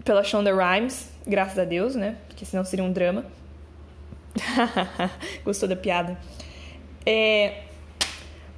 pela 0.03 0.23
Shonda 0.23 0.51
Rhimes, 0.51 1.07
graças 1.27 1.59
a 1.59 1.65
Deus, 1.65 1.93
né? 1.93 2.17
Porque 2.27 2.45
senão 2.45 2.65
seria 2.65 2.83
um 2.83 2.91
drama. 2.91 3.25
Gostou 5.45 5.69
da 5.69 5.75
piada? 5.75 6.17
É, 7.05 7.65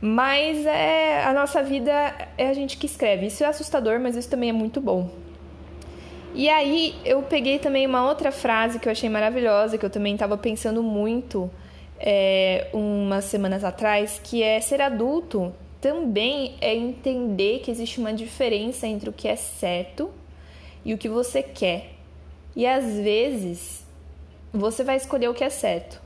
mas 0.01 0.65
é, 0.65 1.23
a 1.23 1.33
nossa 1.33 1.61
vida 1.61 1.91
é 2.37 2.49
a 2.49 2.53
gente 2.53 2.75
que 2.77 2.87
escreve. 2.87 3.27
Isso 3.27 3.43
é 3.43 3.47
assustador, 3.47 3.99
mas 3.99 4.15
isso 4.15 4.29
também 4.29 4.49
é 4.49 4.53
muito 4.53 4.81
bom. 4.81 5.09
E 6.33 6.49
aí 6.49 6.95
eu 7.05 7.21
peguei 7.21 7.59
também 7.59 7.85
uma 7.85 8.07
outra 8.07 8.31
frase 8.31 8.79
que 8.79 8.87
eu 8.87 8.91
achei 8.91 9.09
maravilhosa, 9.09 9.77
que 9.77 9.85
eu 9.85 9.89
também 9.89 10.13
estava 10.13 10.37
pensando 10.37 10.81
muito 10.81 11.51
é, 11.99 12.67
umas 12.73 13.25
semanas 13.25 13.63
atrás, 13.63 14.19
que 14.23 14.41
é 14.41 14.59
ser 14.59 14.81
adulto 14.81 15.53
também 15.81 16.55
é 16.61 16.75
entender 16.75 17.59
que 17.59 17.71
existe 17.71 17.99
uma 17.99 18.13
diferença 18.13 18.87
entre 18.87 19.09
o 19.09 19.13
que 19.13 19.27
é 19.27 19.35
certo 19.35 20.11
e 20.85 20.93
o 20.93 20.97
que 20.97 21.09
você 21.09 21.41
quer. 21.41 21.93
E 22.55 22.67
às 22.67 22.85
vezes 22.85 23.83
você 24.53 24.83
vai 24.83 24.97
escolher 24.97 25.27
o 25.27 25.33
que 25.33 25.43
é 25.43 25.49
certo. 25.49 25.99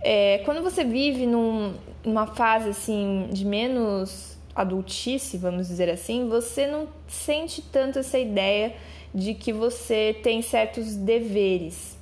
É, 0.00 0.38
quando 0.44 0.62
você 0.62 0.82
vive 0.82 1.26
num, 1.26 1.74
numa 2.04 2.26
fase 2.26 2.70
assim 2.70 3.28
de 3.32 3.44
menos 3.44 4.36
adultice, 4.54 5.38
vamos 5.38 5.68
dizer 5.68 5.88
assim, 5.88 6.28
você 6.28 6.66
não 6.66 6.88
sente 7.08 7.62
tanto 7.62 7.98
essa 7.98 8.18
ideia 8.18 8.74
de 9.14 9.34
que 9.34 9.52
você 9.52 10.16
tem 10.22 10.42
certos 10.42 10.94
deveres. 10.94 11.96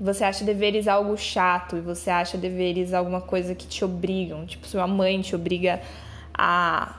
Você 0.00 0.24
acha 0.24 0.44
deveres 0.44 0.86
algo 0.86 1.16
chato 1.16 1.76
e 1.76 1.80
você 1.80 2.10
acha 2.10 2.36
deveres 2.36 2.92
alguma 2.92 3.20
coisa 3.20 3.54
que 3.54 3.66
te 3.66 3.84
obrigam, 3.84 4.44
tipo, 4.44 4.66
sua 4.66 4.86
mãe 4.86 5.20
te 5.20 5.34
obriga 5.34 5.80
a 6.34 6.96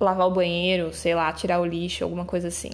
lavar 0.00 0.28
o 0.28 0.30
banheiro, 0.30 0.92
sei 0.94 1.14
lá, 1.14 1.32
tirar 1.32 1.60
o 1.60 1.66
lixo, 1.66 2.04
alguma 2.04 2.24
coisa 2.24 2.48
assim. 2.48 2.70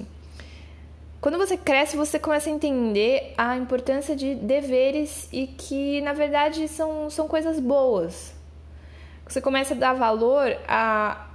Quando 1.20 1.38
você 1.38 1.56
cresce, 1.56 1.96
você 1.96 2.18
começa 2.18 2.50
a 2.50 2.52
entender 2.52 3.32
a 3.36 3.56
importância 3.56 4.14
de 4.14 4.34
deveres 4.34 5.26
e 5.32 5.46
que, 5.46 6.02
na 6.02 6.12
verdade, 6.12 6.68
são, 6.68 7.08
são 7.08 7.26
coisas 7.26 7.58
boas. 7.58 8.33
Você 9.26 9.40
começa 9.40 9.74
a 9.74 9.76
dar 9.76 9.94
valor 9.94 10.56
a, 10.68 11.26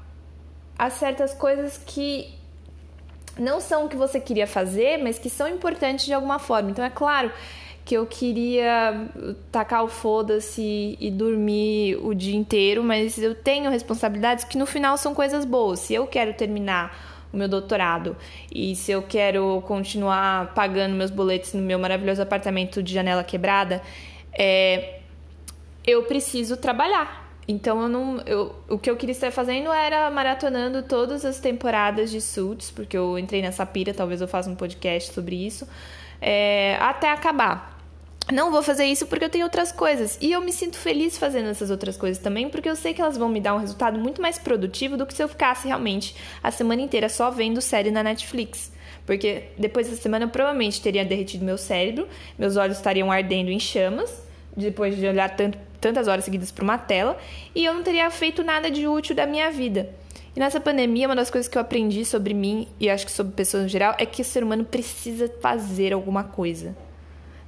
a 0.77 0.89
certas 0.89 1.33
coisas 1.33 1.77
que 1.85 2.33
não 3.37 3.59
são 3.59 3.85
o 3.85 3.89
que 3.89 3.95
você 3.95 4.19
queria 4.19 4.47
fazer, 4.47 4.97
mas 5.01 5.17
que 5.17 5.29
são 5.29 5.47
importantes 5.47 6.05
de 6.05 6.13
alguma 6.13 6.39
forma. 6.39 6.71
Então, 6.71 6.83
é 6.83 6.89
claro 6.89 7.31
que 7.85 7.95
eu 7.95 8.05
queria 8.05 9.07
tacar 9.51 9.83
o 9.83 9.87
foda-se 9.87 10.97
e 10.99 11.09
dormir 11.09 11.97
o 12.03 12.13
dia 12.13 12.35
inteiro, 12.35 12.83
mas 12.83 13.17
eu 13.17 13.33
tenho 13.33 13.71
responsabilidades 13.71 14.43
que 14.43 14.57
no 14.57 14.65
final 14.65 14.95
são 14.97 15.15
coisas 15.15 15.43
boas. 15.45 15.79
Se 15.79 15.93
eu 15.93 16.05
quero 16.05 16.33
terminar 16.33 16.95
o 17.31 17.37
meu 17.37 17.47
doutorado. 17.47 18.17
E 18.53 18.75
se 18.75 18.91
eu 18.91 19.01
quero 19.01 19.63
continuar 19.67 20.53
pagando 20.53 20.95
meus 20.95 21.11
boletos 21.11 21.53
no 21.53 21.61
meu 21.61 21.77
maravilhoso 21.79 22.21
apartamento 22.21 22.81
de 22.81 22.93
janela 22.93 23.23
quebrada, 23.23 23.81
é, 24.33 24.99
eu 25.85 26.03
preciso 26.03 26.57
trabalhar. 26.57 27.28
Então 27.51 27.81
eu 27.81 27.89
não, 27.89 28.21
eu, 28.27 28.55
o 28.69 28.77
que 28.77 28.87
eu 28.87 28.95
queria 28.95 29.11
estar 29.11 29.31
fazendo 29.31 29.71
era 29.71 30.07
maratonando 30.11 30.83
todas 30.83 31.25
as 31.25 31.39
temporadas 31.39 32.11
de 32.11 32.21
Suits, 32.21 32.69
porque 32.69 32.95
eu 32.95 33.17
entrei 33.17 33.41
nessa 33.41 33.65
pira, 33.65 33.91
talvez 33.91 34.21
eu 34.21 34.27
faça 34.27 34.47
um 34.47 34.55
podcast 34.55 35.11
sobre 35.11 35.47
isso, 35.47 35.67
é, 36.21 36.77
até 36.79 37.09
acabar 37.09 37.79
não 38.31 38.51
vou 38.51 38.61
fazer 38.61 38.85
isso 38.85 39.07
porque 39.07 39.25
eu 39.25 39.29
tenho 39.29 39.45
outras 39.45 39.71
coisas. 39.71 40.15
E 40.21 40.31
eu 40.31 40.39
me 40.39 40.53
sinto 40.53 40.77
feliz 40.77 41.17
fazendo 41.17 41.49
essas 41.49 41.71
outras 41.71 41.97
coisas 41.97 42.21
também, 42.21 42.47
porque 42.47 42.69
eu 42.69 42.75
sei 42.75 42.93
que 42.93 43.01
elas 43.01 43.17
vão 43.17 43.27
me 43.27 43.41
dar 43.41 43.55
um 43.55 43.57
resultado 43.57 43.97
muito 43.97 44.21
mais 44.21 44.37
produtivo 44.37 44.95
do 44.95 45.07
que 45.07 45.15
se 45.15 45.23
eu 45.23 45.27
ficasse 45.27 45.67
realmente 45.67 46.15
a 46.43 46.51
semana 46.51 46.83
inteira 46.83 47.09
só 47.09 47.31
vendo 47.31 47.59
série 47.59 47.89
na 47.89 48.03
Netflix. 48.03 48.71
Porque 49.07 49.45
depois 49.57 49.89
dessa 49.89 49.99
semana 49.99 50.25
eu 50.25 50.29
provavelmente 50.29 50.79
teria 50.79 51.03
derretido 51.03 51.43
meu 51.43 51.57
cérebro, 51.57 52.07
meus 52.37 52.55
olhos 52.55 52.77
estariam 52.77 53.11
ardendo 53.11 53.49
em 53.49 53.59
chamas, 53.59 54.21
depois 54.55 54.95
de 54.95 55.07
olhar 55.07 55.35
tanto, 55.35 55.57
tantas 55.79 56.07
horas 56.07 56.25
seguidas 56.25 56.51
para 56.51 56.63
uma 56.63 56.77
tela, 56.77 57.17
e 57.55 57.65
eu 57.65 57.73
não 57.73 57.83
teria 57.83 58.09
feito 58.09 58.43
nada 58.43 58.69
de 58.69 58.87
útil 58.87 59.15
da 59.15 59.25
minha 59.25 59.49
vida. 59.51 59.89
E 60.35 60.39
nessa 60.39 60.59
pandemia, 60.59 61.07
uma 61.07 61.15
das 61.15 61.29
coisas 61.29 61.49
que 61.49 61.57
eu 61.57 61.61
aprendi 61.61 62.05
sobre 62.05 62.33
mim 62.33 62.67
e 62.79 62.89
acho 62.89 63.05
que 63.05 63.11
sobre 63.11 63.33
pessoas 63.33 63.63
no 63.63 63.69
geral 63.69 63.95
é 63.97 64.05
que 64.05 64.21
o 64.21 64.25
ser 64.25 64.43
humano 64.43 64.63
precisa 64.63 65.31
fazer 65.41 65.91
alguma 65.91 66.23
coisa. 66.23 66.75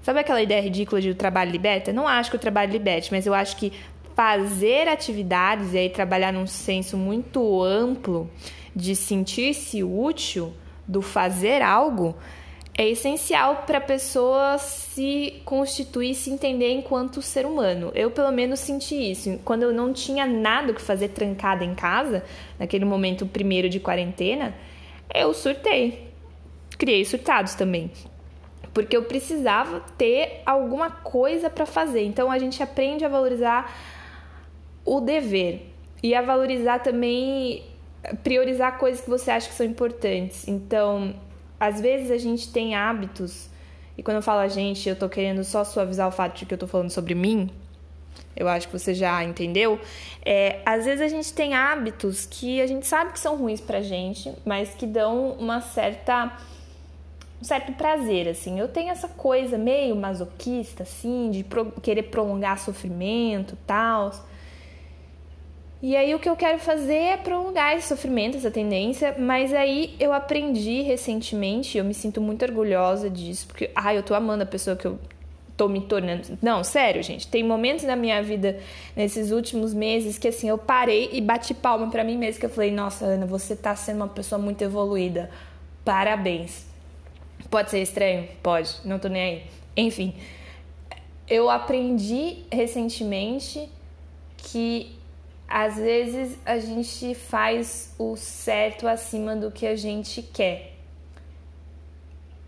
Sabe 0.01 0.19
aquela 0.19 0.41
ideia 0.41 0.61
ridícula 0.61 0.99
de 0.99 1.11
o 1.11 1.15
trabalho 1.15 1.51
liberta? 1.51 1.93
Não 1.93 2.07
acho 2.07 2.31
que 2.31 2.35
o 2.35 2.39
trabalho 2.39 2.71
liberte, 2.71 3.11
mas 3.11 3.27
eu 3.27 3.33
acho 3.33 3.55
que 3.55 3.71
fazer 4.15 4.87
atividades 4.87 5.73
e 5.73 5.77
aí 5.77 5.89
trabalhar 5.89 6.33
num 6.33 6.47
senso 6.47 6.97
muito 6.97 7.63
amplo 7.63 8.29
de 8.75 8.95
sentir-se 8.95 9.83
útil, 9.83 10.53
do 10.87 11.01
fazer 11.01 11.61
algo, 11.61 12.15
é 12.77 12.89
essencial 12.89 13.63
para 13.67 13.79
a 13.79 13.81
pessoa 13.81 14.57
se 14.57 15.41
constituir, 15.43 16.15
se 16.15 16.29
entender 16.29 16.71
enquanto 16.71 17.21
ser 17.21 17.45
humano. 17.45 17.91
Eu, 17.93 18.11
pelo 18.11 18.31
menos, 18.31 18.59
senti 18.59 19.11
isso. 19.11 19.39
Quando 19.43 19.63
eu 19.63 19.73
não 19.73 19.91
tinha 19.91 20.25
nada 20.25 20.73
que 20.73 20.81
fazer 20.81 21.09
trancada 21.09 21.65
em 21.65 21.75
casa, 21.75 22.23
naquele 22.57 22.85
momento 22.85 23.25
primeiro 23.25 23.69
de 23.69 23.79
quarentena, 23.79 24.55
eu 25.13 25.33
surtei. 25.33 26.11
Criei 26.77 27.03
surtados 27.03 27.55
também. 27.55 27.91
Porque 28.73 28.95
eu 28.95 29.03
precisava 29.03 29.81
ter 29.97 30.41
alguma 30.45 30.89
coisa 30.89 31.49
para 31.49 31.65
fazer. 31.65 32.03
Então 32.05 32.31
a 32.31 32.39
gente 32.39 32.63
aprende 32.63 33.03
a 33.03 33.09
valorizar 33.09 33.75
o 34.85 35.01
dever 35.01 35.67
e 36.01 36.15
a 36.15 36.21
valorizar 36.21 36.79
também 36.79 37.63
priorizar 38.23 38.77
coisas 38.77 39.01
que 39.01 39.09
você 39.09 39.29
acha 39.29 39.49
que 39.49 39.53
são 39.53 39.65
importantes. 39.65 40.47
Então, 40.47 41.13
às 41.61 41.79
vezes 41.79 42.09
a 42.09 42.17
gente 42.17 42.51
tem 42.51 42.73
hábitos, 42.73 43.47
e 43.95 44.01
quando 44.01 44.17
eu 44.17 44.23
falo 44.23 44.39
a 44.39 44.47
gente, 44.47 44.89
eu 44.89 44.95
tô 44.95 45.07
querendo 45.07 45.43
só 45.43 45.63
suavizar 45.63 46.07
o 46.07 46.11
fato 46.11 46.39
de 46.39 46.45
que 46.47 46.55
eu 46.55 46.57
tô 46.57 46.65
falando 46.65 46.89
sobre 46.89 47.13
mim, 47.13 47.51
eu 48.35 48.47
acho 48.47 48.67
que 48.67 48.73
você 48.73 48.95
já 48.95 49.23
entendeu. 49.23 49.79
É, 50.25 50.59
às 50.65 50.85
vezes 50.85 51.01
a 51.01 51.07
gente 51.07 51.31
tem 51.31 51.53
hábitos 51.53 52.25
que 52.25 52.59
a 52.59 52.65
gente 52.65 52.87
sabe 52.87 53.11
que 53.11 53.19
são 53.19 53.35
ruins 53.37 53.61
pra 53.61 53.79
gente, 53.79 54.33
mas 54.43 54.73
que 54.73 54.87
dão 54.87 55.33
uma 55.33 55.61
certa 55.61 56.35
um 57.39 57.43
certo 57.43 57.73
prazer, 57.73 58.27
assim. 58.27 58.59
Eu 58.59 58.67
tenho 58.67 58.89
essa 58.89 59.07
coisa 59.07 59.55
meio 59.55 59.95
masoquista, 59.95 60.81
assim, 60.81 61.29
de 61.29 61.43
pro, 61.43 61.71
querer 61.79 62.03
prolongar 62.03 62.57
sofrimento, 62.57 63.55
tal. 63.67 64.11
E 65.81 65.95
aí 65.95 66.13
o 66.13 66.19
que 66.19 66.29
eu 66.29 66.35
quero 66.35 66.59
fazer 66.59 66.93
é 66.93 67.17
prolongar 67.17 67.75
esse 67.75 67.87
sofrimento, 67.87 68.37
essa 68.37 68.51
tendência, 68.51 69.15
mas 69.17 69.51
aí 69.51 69.95
eu 69.99 70.13
aprendi 70.13 70.81
recentemente, 70.81 71.75
eu 71.75 71.83
me 71.83 71.93
sinto 71.93 72.21
muito 72.21 72.45
orgulhosa 72.45 73.09
disso, 73.09 73.47
porque 73.47 73.71
ai, 73.75 73.97
eu 73.97 74.03
tô 74.03 74.13
amando 74.13 74.43
a 74.43 74.45
pessoa 74.45 74.75
que 74.75 74.85
eu 74.85 74.99
tô 75.57 75.67
me 75.67 75.81
tornando. 75.81 76.37
Não, 76.39 76.63
sério, 76.63 77.01
gente, 77.01 77.27
tem 77.27 77.43
momentos 77.43 77.83
na 77.83 77.95
minha 77.95 78.21
vida 78.21 78.59
nesses 78.95 79.31
últimos 79.31 79.73
meses 79.73 80.19
que 80.19 80.27
assim, 80.27 80.49
eu 80.49 80.57
parei 80.57 81.09
e 81.13 81.19
bati 81.19 81.55
palma 81.55 81.89
para 81.89 82.03
mim 82.03 82.15
mesma, 82.15 82.39
que 82.39 82.45
eu 82.45 82.49
falei: 82.51 82.71
"Nossa, 82.71 83.05
Ana, 83.05 83.25
você 83.25 83.55
tá 83.55 83.75
sendo 83.75 83.97
uma 83.97 84.07
pessoa 84.07 84.39
muito 84.39 84.61
evoluída. 84.63 85.31
Parabéns". 85.83 86.65
Pode 87.49 87.71
ser 87.71 87.81
estranho? 87.81 88.27
Pode, 88.43 88.75
não 88.85 88.99
tô 88.99 89.07
nem 89.07 89.21
aí. 89.21 89.43
Enfim, 89.75 90.13
eu 91.27 91.49
aprendi 91.49 92.43
recentemente 92.51 93.67
que 94.37 95.00
às 95.51 95.75
vezes 95.75 96.37
a 96.45 96.57
gente 96.59 97.13
faz 97.13 97.93
o 97.99 98.15
certo 98.15 98.87
acima 98.87 99.35
do 99.35 99.51
que 99.51 99.67
a 99.67 99.75
gente 99.75 100.21
quer. 100.21 100.73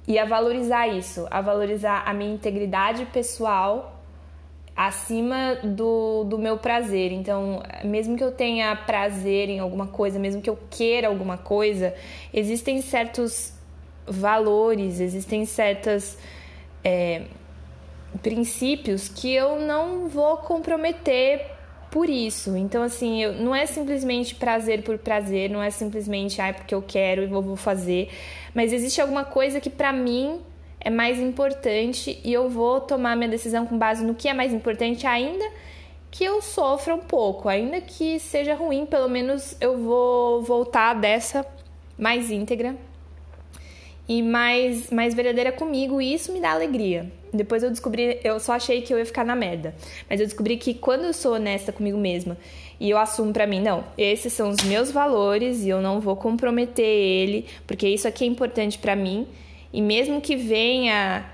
E 0.07 0.17
a 0.17 0.25
valorizar 0.25 0.87
isso, 0.87 1.27
a 1.29 1.41
valorizar 1.41 2.03
a 2.05 2.13
minha 2.13 2.33
integridade 2.33 3.05
pessoal 3.07 4.01
acima 4.75 5.55
do, 5.63 6.23
do 6.23 6.37
meu 6.37 6.57
prazer. 6.57 7.11
Então, 7.11 7.61
mesmo 7.83 8.17
que 8.17 8.23
eu 8.23 8.31
tenha 8.31 8.75
prazer 8.75 9.49
em 9.49 9.59
alguma 9.59 9.87
coisa, 9.87 10.17
mesmo 10.17 10.41
que 10.41 10.49
eu 10.49 10.57
queira 10.69 11.07
alguma 11.07 11.37
coisa, 11.37 11.93
existem 12.33 12.81
certos 12.81 13.53
valores, 14.07 14.99
existem 14.99 15.45
certas. 15.45 16.17
É, 16.83 17.23
princípios 18.21 19.09
que 19.09 19.33
eu 19.33 19.59
não 19.59 20.07
vou 20.07 20.37
comprometer 20.37 21.52
por 21.93 22.09
isso. 22.09 22.57
Então, 22.57 22.81
assim, 22.81 23.21
eu, 23.21 23.33
não 23.33 23.53
é 23.53 23.67
simplesmente 23.67 24.33
prazer 24.33 24.81
por 24.81 24.97
prazer, 24.97 25.47
não 25.47 25.61
é 25.61 25.69
simplesmente, 25.69 26.41
ai, 26.41 26.51
porque 26.51 26.73
eu 26.73 26.81
quero 26.81 27.21
e 27.21 27.27
vou, 27.27 27.43
vou 27.43 27.55
fazer, 27.55 28.09
mas 28.51 28.73
existe 28.73 28.99
alguma 28.99 29.23
coisa 29.23 29.61
que 29.61 29.69
para 29.69 29.93
mim 29.93 30.41
é 30.79 30.89
mais 30.89 31.19
importante 31.19 32.19
e 32.23 32.33
eu 32.33 32.49
vou 32.49 32.81
tomar 32.81 33.15
minha 33.15 33.29
decisão 33.29 33.67
com 33.67 33.77
base 33.77 34.03
no 34.03 34.15
que 34.15 34.27
é 34.27 34.33
mais 34.33 34.51
importante, 34.51 35.05
ainda 35.05 35.45
que 36.09 36.23
eu 36.23 36.41
sofra 36.41 36.95
um 36.95 36.99
pouco, 36.99 37.47
ainda 37.47 37.79
que 37.79 38.19
seja 38.19 38.55
ruim, 38.55 38.87
pelo 38.87 39.07
menos 39.07 39.55
eu 39.61 39.77
vou 39.77 40.41
voltar 40.41 40.95
dessa 40.95 41.45
mais 41.95 42.31
íntegra 42.31 42.75
e 44.07 44.21
mais, 44.21 44.89
mais 44.89 45.13
verdadeira 45.13 45.51
comigo, 45.51 46.01
e 46.01 46.13
isso 46.13 46.31
me 46.33 46.41
dá 46.41 46.51
alegria. 46.51 47.11
Depois 47.33 47.63
eu 47.63 47.69
descobri, 47.69 48.19
eu 48.23 48.39
só 48.39 48.53
achei 48.53 48.81
que 48.81 48.93
eu 48.93 48.99
ia 48.99 49.05
ficar 49.05 49.25
na 49.25 49.35
merda, 49.35 49.73
mas 50.09 50.19
eu 50.19 50.25
descobri 50.25 50.57
que 50.57 50.73
quando 50.73 51.05
eu 51.05 51.13
sou 51.13 51.33
honesta 51.33 51.71
comigo 51.71 51.97
mesma 51.97 52.37
e 52.79 52.89
eu 52.89 52.97
assumo 52.97 53.33
para 53.33 53.47
mim, 53.47 53.61
não, 53.61 53.83
esses 53.97 54.33
são 54.33 54.49
os 54.49 54.61
meus 54.63 54.91
valores 54.91 55.63
e 55.63 55.69
eu 55.69 55.81
não 55.81 55.99
vou 55.99 56.15
comprometer 56.15 56.85
ele, 56.85 57.45
porque 57.65 57.87
isso 57.87 58.07
aqui 58.07 58.23
é 58.23 58.27
importante 58.27 58.77
para 58.77 58.95
mim, 58.95 59.25
e 59.71 59.81
mesmo 59.81 60.21
que 60.21 60.35
venha 60.35 61.25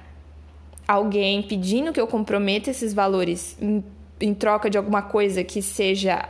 alguém 0.88 1.42
pedindo 1.42 1.92
que 1.92 2.00
eu 2.00 2.08
comprometa 2.08 2.70
esses 2.70 2.94
valores 2.94 3.58
em, 3.62 3.84
em 4.22 4.34
troca 4.34 4.70
de 4.70 4.78
alguma 4.78 5.02
coisa 5.02 5.44
que 5.44 5.62
seja 5.62 6.30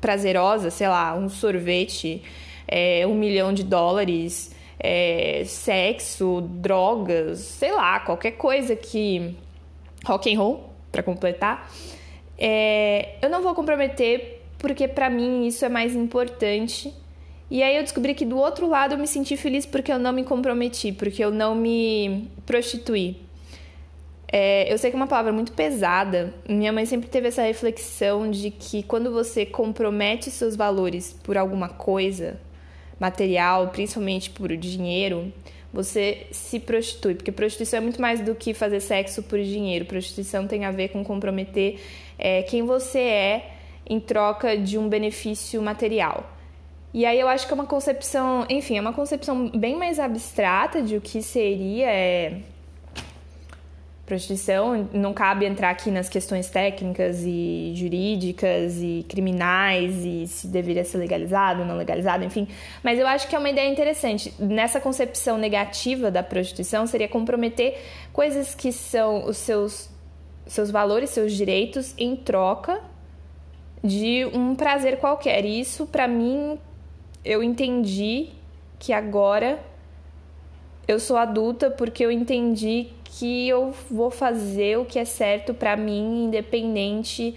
prazerosa, 0.00 0.70
sei 0.70 0.88
lá, 0.88 1.14
um 1.14 1.28
sorvete, 1.28 2.22
é, 2.66 3.06
um 3.06 3.14
milhão 3.14 3.52
de 3.52 3.62
dólares, 3.62 4.53
é, 4.78 5.42
sexo, 5.46 6.40
drogas, 6.42 7.38
sei 7.38 7.72
lá, 7.72 8.00
qualquer 8.00 8.32
coisa 8.32 8.74
que. 8.76 9.36
rock 10.04 10.34
and 10.34 10.38
roll, 10.38 10.70
para 10.90 11.02
completar. 11.02 11.70
É, 12.38 13.16
eu 13.22 13.30
não 13.30 13.42
vou 13.42 13.54
comprometer 13.54 14.42
porque 14.58 14.88
para 14.88 15.10
mim 15.10 15.46
isso 15.46 15.64
é 15.64 15.68
mais 15.68 15.94
importante. 15.94 16.92
E 17.50 17.62
aí 17.62 17.76
eu 17.76 17.82
descobri 17.82 18.14
que 18.14 18.24
do 18.24 18.38
outro 18.38 18.66
lado 18.66 18.94
eu 18.94 18.98
me 18.98 19.06
senti 19.06 19.36
feliz 19.36 19.66
porque 19.66 19.92
eu 19.92 19.98
não 19.98 20.12
me 20.12 20.24
comprometi, 20.24 20.90
porque 20.92 21.22
eu 21.22 21.30
não 21.30 21.54
me 21.54 22.28
prostituí. 22.46 23.16
É, 24.26 24.72
eu 24.72 24.78
sei 24.78 24.90
que 24.90 24.96
é 24.96 24.98
uma 24.98 25.06
palavra 25.06 25.32
muito 25.32 25.52
pesada. 25.52 26.34
Minha 26.48 26.72
mãe 26.72 26.86
sempre 26.86 27.08
teve 27.08 27.28
essa 27.28 27.42
reflexão 27.42 28.30
de 28.30 28.50
que 28.50 28.82
quando 28.82 29.12
você 29.12 29.46
compromete 29.46 30.30
seus 30.30 30.56
valores 30.56 31.12
por 31.22 31.36
alguma 31.36 31.68
coisa, 31.68 32.40
material, 33.04 33.68
principalmente 33.68 34.30
por 34.30 34.56
dinheiro, 34.56 35.32
você 35.72 36.26
se 36.30 36.58
prostitui, 36.58 37.14
porque 37.14 37.32
prostituição 37.32 37.78
é 37.78 37.80
muito 37.80 38.00
mais 38.00 38.20
do 38.20 38.34
que 38.34 38.54
fazer 38.54 38.80
sexo 38.80 39.22
por 39.22 39.38
dinheiro. 39.42 39.84
Prostituição 39.84 40.46
tem 40.46 40.64
a 40.64 40.70
ver 40.70 40.88
com 40.88 41.04
comprometer 41.04 41.80
é, 42.18 42.42
quem 42.42 42.62
você 42.62 43.00
é 43.00 43.50
em 43.86 44.00
troca 44.00 44.56
de 44.56 44.78
um 44.78 44.88
benefício 44.88 45.60
material. 45.60 46.30
E 46.94 47.04
aí 47.04 47.18
eu 47.18 47.28
acho 47.28 47.46
que 47.46 47.52
é 47.52 47.56
uma 47.56 47.66
concepção, 47.66 48.46
enfim, 48.48 48.78
é 48.78 48.80
uma 48.80 48.92
concepção 48.92 49.50
bem 49.50 49.76
mais 49.76 49.98
abstrata 49.98 50.80
de 50.80 50.96
o 50.96 51.00
que 51.00 51.20
seria 51.20 51.90
é, 51.90 52.38
prostituição, 54.06 54.88
não 54.92 55.14
cabe 55.14 55.46
entrar 55.46 55.70
aqui 55.70 55.90
nas 55.90 56.08
questões 56.08 56.50
técnicas 56.50 57.22
e 57.24 57.72
jurídicas 57.74 58.76
e 58.82 59.04
criminais 59.08 60.04
e 60.04 60.26
se 60.26 60.46
deveria 60.46 60.84
ser 60.84 60.98
legalizado 60.98 61.64
não 61.64 61.76
legalizado, 61.76 62.24
enfim. 62.24 62.46
Mas 62.82 62.98
eu 62.98 63.06
acho 63.06 63.26
que 63.28 63.34
é 63.34 63.38
uma 63.38 63.48
ideia 63.48 63.70
interessante. 63.70 64.34
Nessa 64.38 64.80
concepção 64.80 65.38
negativa 65.38 66.10
da 66.10 66.22
prostituição 66.22 66.86
seria 66.86 67.08
comprometer 67.08 67.80
coisas 68.12 68.54
que 68.54 68.72
são 68.72 69.24
os 69.24 69.38
seus, 69.38 69.88
seus 70.46 70.70
valores, 70.70 71.10
seus 71.10 71.32
direitos 71.32 71.94
em 71.96 72.14
troca 72.14 72.80
de 73.82 74.26
um 74.32 74.54
prazer 74.54 74.98
qualquer. 74.98 75.44
Isso, 75.44 75.86
para 75.86 76.06
mim, 76.06 76.58
eu 77.24 77.42
entendi 77.42 78.28
que 78.78 78.92
agora 78.92 79.58
eu 80.86 81.00
sou 81.00 81.16
adulta 81.16 81.70
porque 81.70 82.04
eu 82.04 82.10
entendi 82.10 82.88
que 83.04 83.48
eu 83.48 83.72
vou 83.90 84.10
fazer 84.10 84.78
o 84.78 84.84
que 84.84 84.98
é 84.98 85.04
certo 85.04 85.54
para 85.54 85.76
mim, 85.76 86.24
independente 86.24 87.36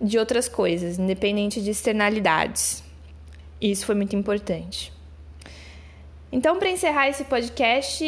de 0.00 0.18
outras 0.18 0.48
coisas, 0.48 0.98
independente 0.98 1.60
de 1.60 1.70
externalidades. 1.70 2.82
Isso 3.60 3.84
foi 3.84 3.94
muito 3.94 4.14
importante. 4.16 4.92
Então, 6.32 6.60
para 6.60 6.70
encerrar 6.70 7.08
esse 7.08 7.24
podcast, 7.24 8.04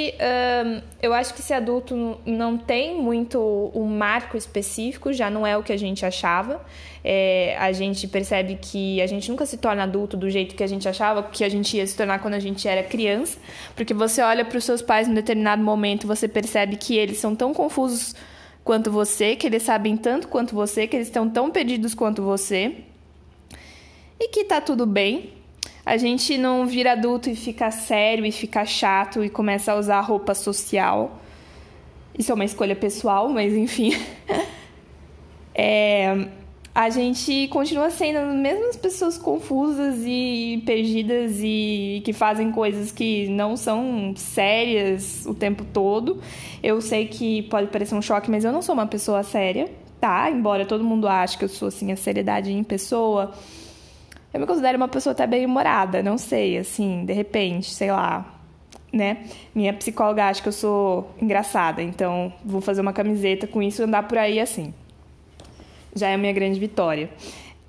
eu 1.03 1.13
acho 1.13 1.35
que 1.35 1.41
esse 1.41 1.53
adulto 1.53 2.21
não 2.25 2.57
tem 2.57 2.95
muito 2.95 3.73
um 3.75 3.85
marco 3.85 4.37
específico, 4.37 5.13
já 5.13 5.29
não 5.29 5.45
é 5.45 5.57
o 5.57 5.63
que 5.63 5.73
a 5.73 5.77
gente 5.77 6.07
achava. 6.07 6.65
É, 7.03 7.57
a 7.59 7.73
gente 7.73 8.07
percebe 8.07 8.57
que 8.63 9.03
a 9.03 9.09
gente 9.09 9.29
nunca 9.29 9.45
se 9.45 9.57
torna 9.57 9.83
adulto 9.83 10.17
do 10.17 10.31
jeito 10.31 10.55
que 10.55 10.63
a 10.63 10.69
gente 10.69 10.89
achava 10.89 11.25
que 11.25 11.43
a 11.43 11.49
gente 11.49 11.77
ia 11.77 11.85
se 11.85 11.97
tornar 11.97 12.21
quando 12.21 12.35
a 12.35 12.39
gente 12.39 12.69
era 12.69 12.85
criança, 12.85 13.41
porque 13.75 13.93
você 13.93 14.23
olha 14.23 14.45
para 14.45 14.57
os 14.57 14.63
seus 14.65 14.81
pais 14.81 15.09
em 15.09 15.15
determinado 15.15 15.61
momento, 15.61 16.07
você 16.07 16.29
percebe 16.29 16.77
que 16.77 16.97
eles 16.97 17.19
são 17.19 17.35
tão 17.35 17.53
confusos 17.53 18.15
quanto 18.63 18.89
você, 18.89 19.35
que 19.35 19.49
eles 19.49 19.65
sabem 19.65 19.97
tanto 19.97 20.29
quanto 20.29 20.55
você, 20.55 20.87
que 20.87 20.95
eles 20.95 21.09
estão 21.09 21.29
tão 21.29 21.51
perdidos 21.51 21.93
quanto 21.93 22.23
você, 22.23 22.77
e 24.21 24.29
que 24.29 24.45
tá 24.45 24.61
tudo 24.61 24.87
bem 24.87 25.42
A 25.85 25.97
gente 25.97 26.39
não 26.39 26.67
vira 26.67 26.93
adulto 26.93 27.29
e 27.29 27.35
fica 27.35 27.71
sério 27.71 28.25
e 28.25 28.31
fica 28.31 28.65
chato 28.65 29.25
e 29.25 29.29
começa 29.29 29.73
a 29.73 29.77
usar 29.77 30.01
roupa 30.01 30.35
social. 30.35 31.21
Isso 32.17 32.31
é 32.31 32.35
uma 32.35 32.45
escolha 32.45 32.77
pessoal, 32.77 33.29
mas 33.29 33.53
enfim. 33.53 33.93
é, 35.55 36.29
a 36.75 36.89
gente 36.89 37.49
continua 37.49 37.91
sendo 37.91 38.19
as 38.19 38.35
mesmas 38.35 38.77
pessoas 38.77 39.19
confusas 39.19 39.97
e 40.07 40.63
perdidas 40.65 41.41
e 41.43 42.01
que 42.05 42.13
fazem 42.13 42.53
coisas 42.53 42.93
que 42.93 43.29
não 43.29 43.57
são 43.57 44.15
sérias 44.17 45.27
o 45.27 45.35
tempo 45.35 45.65
todo. 45.65 46.23
Eu 46.63 46.81
sei 46.81 47.07
que 47.09 47.43
pode 47.43 47.67
parecer 47.69 47.97
um 47.97 48.03
choque, 48.03 48.31
mas 48.31 48.45
eu 48.45 48.53
não 48.53 48.63
sou 48.63 48.73
uma 48.73 48.87
pessoa 48.87 49.23
séria, 49.25 49.69
tá? 50.01 50.31
Embora 50.31 50.65
todo 50.65 50.85
mundo 50.85 51.09
ache 51.09 51.37
que 51.37 51.45
eu 51.45 51.49
sou 51.49 51.69
assim 51.69 51.91
a 51.91 51.97
seriedade 51.97 52.53
em 52.53 52.63
pessoa. 52.63 53.35
Eu 54.33 54.41
me 54.41 54.47
considero 54.47 54.77
uma 54.77 54.89
pessoa 54.89 55.13
até 55.13 55.27
bem 55.27 55.45
humorada, 55.45 56.03
não 56.03 56.17
sei, 56.17 56.59
assim, 56.59 57.05
de 57.05 57.13
repente, 57.13 57.71
sei 57.71 57.91
lá, 57.93 58.25
né? 58.93 59.25
Minha 59.55 59.73
psicóloga 59.73 60.25
acha 60.27 60.43
que 60.43 60.49
eu 60.49 60.53
sou 60.53 61.11
engraçada, 61.21 61.83
então 61.83 62.33
vou 62.45 62.61
fazer 62.61 62.81
uma 62.81 62.93
camiseta 62.93 63.47
com 63.47 63.63
isso 63.63 63.83
e 63.83 63.85
andar 63.85 64.05
por 64.05 64.19
aí 64.19 64.41
assim 64.41 64.73
já 65.95 66.09
é 66.09 66.15
a 66.15 66.19
minha 66.19 66.33
grande 66.33 66.59
vitória. 66.59 67.11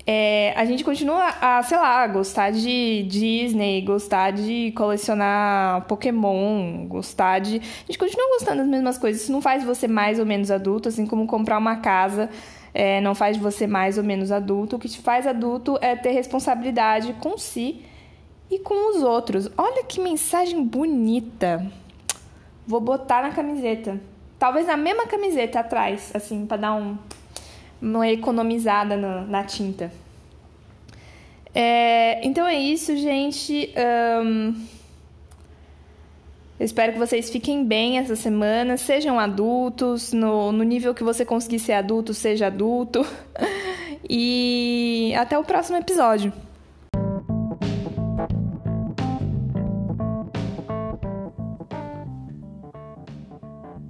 É, 0.06 0.52
a 0.54 0.66
gente 0.66 0.84
continua 0.84 1.34
a, 1.40 1.62
sei 1.62 1.78
lá, 1.78 2.06
gostar 2.06 2.50
de 2.50 3.04
Disney, 3.04 3.80
gostar 3.80 4.32
de 4.32 4.70
colecionar 4.76 5.82
Pokémon, 5.86 6.86
gostar 6.86 7.38
de. 7.38 7.56
A 7.56 7.86
gente 7.86 7.98
continua 7.98 8.28
gostando 8.28 8.58
das 8.58 8.66
mesmas 8.66 8.98
coisas. 8.98 9.22
Isso 9.22 9.32
não 9.32 9.40
faz 9.40 9.64
você 9.64 9.88
mais 9.88 10.18
ou 10.18 10.26
menos 10.26 10.50
adulto, 10.50 10.90
assim 10.90 11.06
como 11.06 11.26
comprar 11.26 11.56
uma 11.56 11.76
casa 11.76 12.28
é, 12.74 13.00
não 13.00 13.14
faz 13.14 13.36
você 13.36 13.66
mais 13.66 13.96
ou 13.96 14.04
menos 14.04 14.32
adulto. 14.32 14.76
O 14.76 14.78
que 14.78 14.88
te 14.88 15.00
faz 15.00 15.26
adulto 15.26 15.78
é 15.80 15.94
ter 15.94 16.10
responsabilidade 16.10 17.14
com 17.14 17.38
si 17.38 17.82
e 18.50 18.58
com 18.58 18.90
os 18.90 19.02
outros. 19.02 19.48
Olha 19.56 19.84
que 19.84 20.00
mensagem 20.00 20.62
bonita. 20.62 21.64
Vou 22.66 22.80
botar 22.80 23.22
na 23.22 23.30
camiseta. 23.30 24.00
Talvez 24.38 24.66
na 24.66 24.76
mesma 24.76 25.06
camiseta 25.06 25.60
atrás, 25.60 26.10
assim, 26.14 26.44
para 26.44 26.56
dar 26.56 26.74
um 26.74 26.98
uma 27.80 28.08
economizada 28.08 28.96
na, 28.96 29.20
na 29.22 29.44
tinta. 29.44 29.92
É, 31.54 32.26
então 32.26 32.46
é 32.46 32.58
isso, 32.58 32.96
gente. 32.96 33.72
Um, 34.24 34.54
espero 36.58 36.92
que 36.92 36.98
vocês 36.98 37.30
fiquem 37.30 37.64
bem 37.64 37.98
essa 37.98 38.16
semana, 38.16 38.76
sejam 38.76 39.18
adultos, 39.18 40.12
no, 40.12 40.52
no 40.52 40.62
nível 40.62 40.94
que 40.94 41.04
você 41.04 41.24
conseguir 41.24 41.58
ser 41.58 41.72
adulto, 41.72 42.14
seja 42.14 42.46
adulto. 42.46 43.04
E 44.16 45.14
até 45.16 45.38
o 45.38 45.42
próximo 45.42 45.78
episódio. 45.78 46.30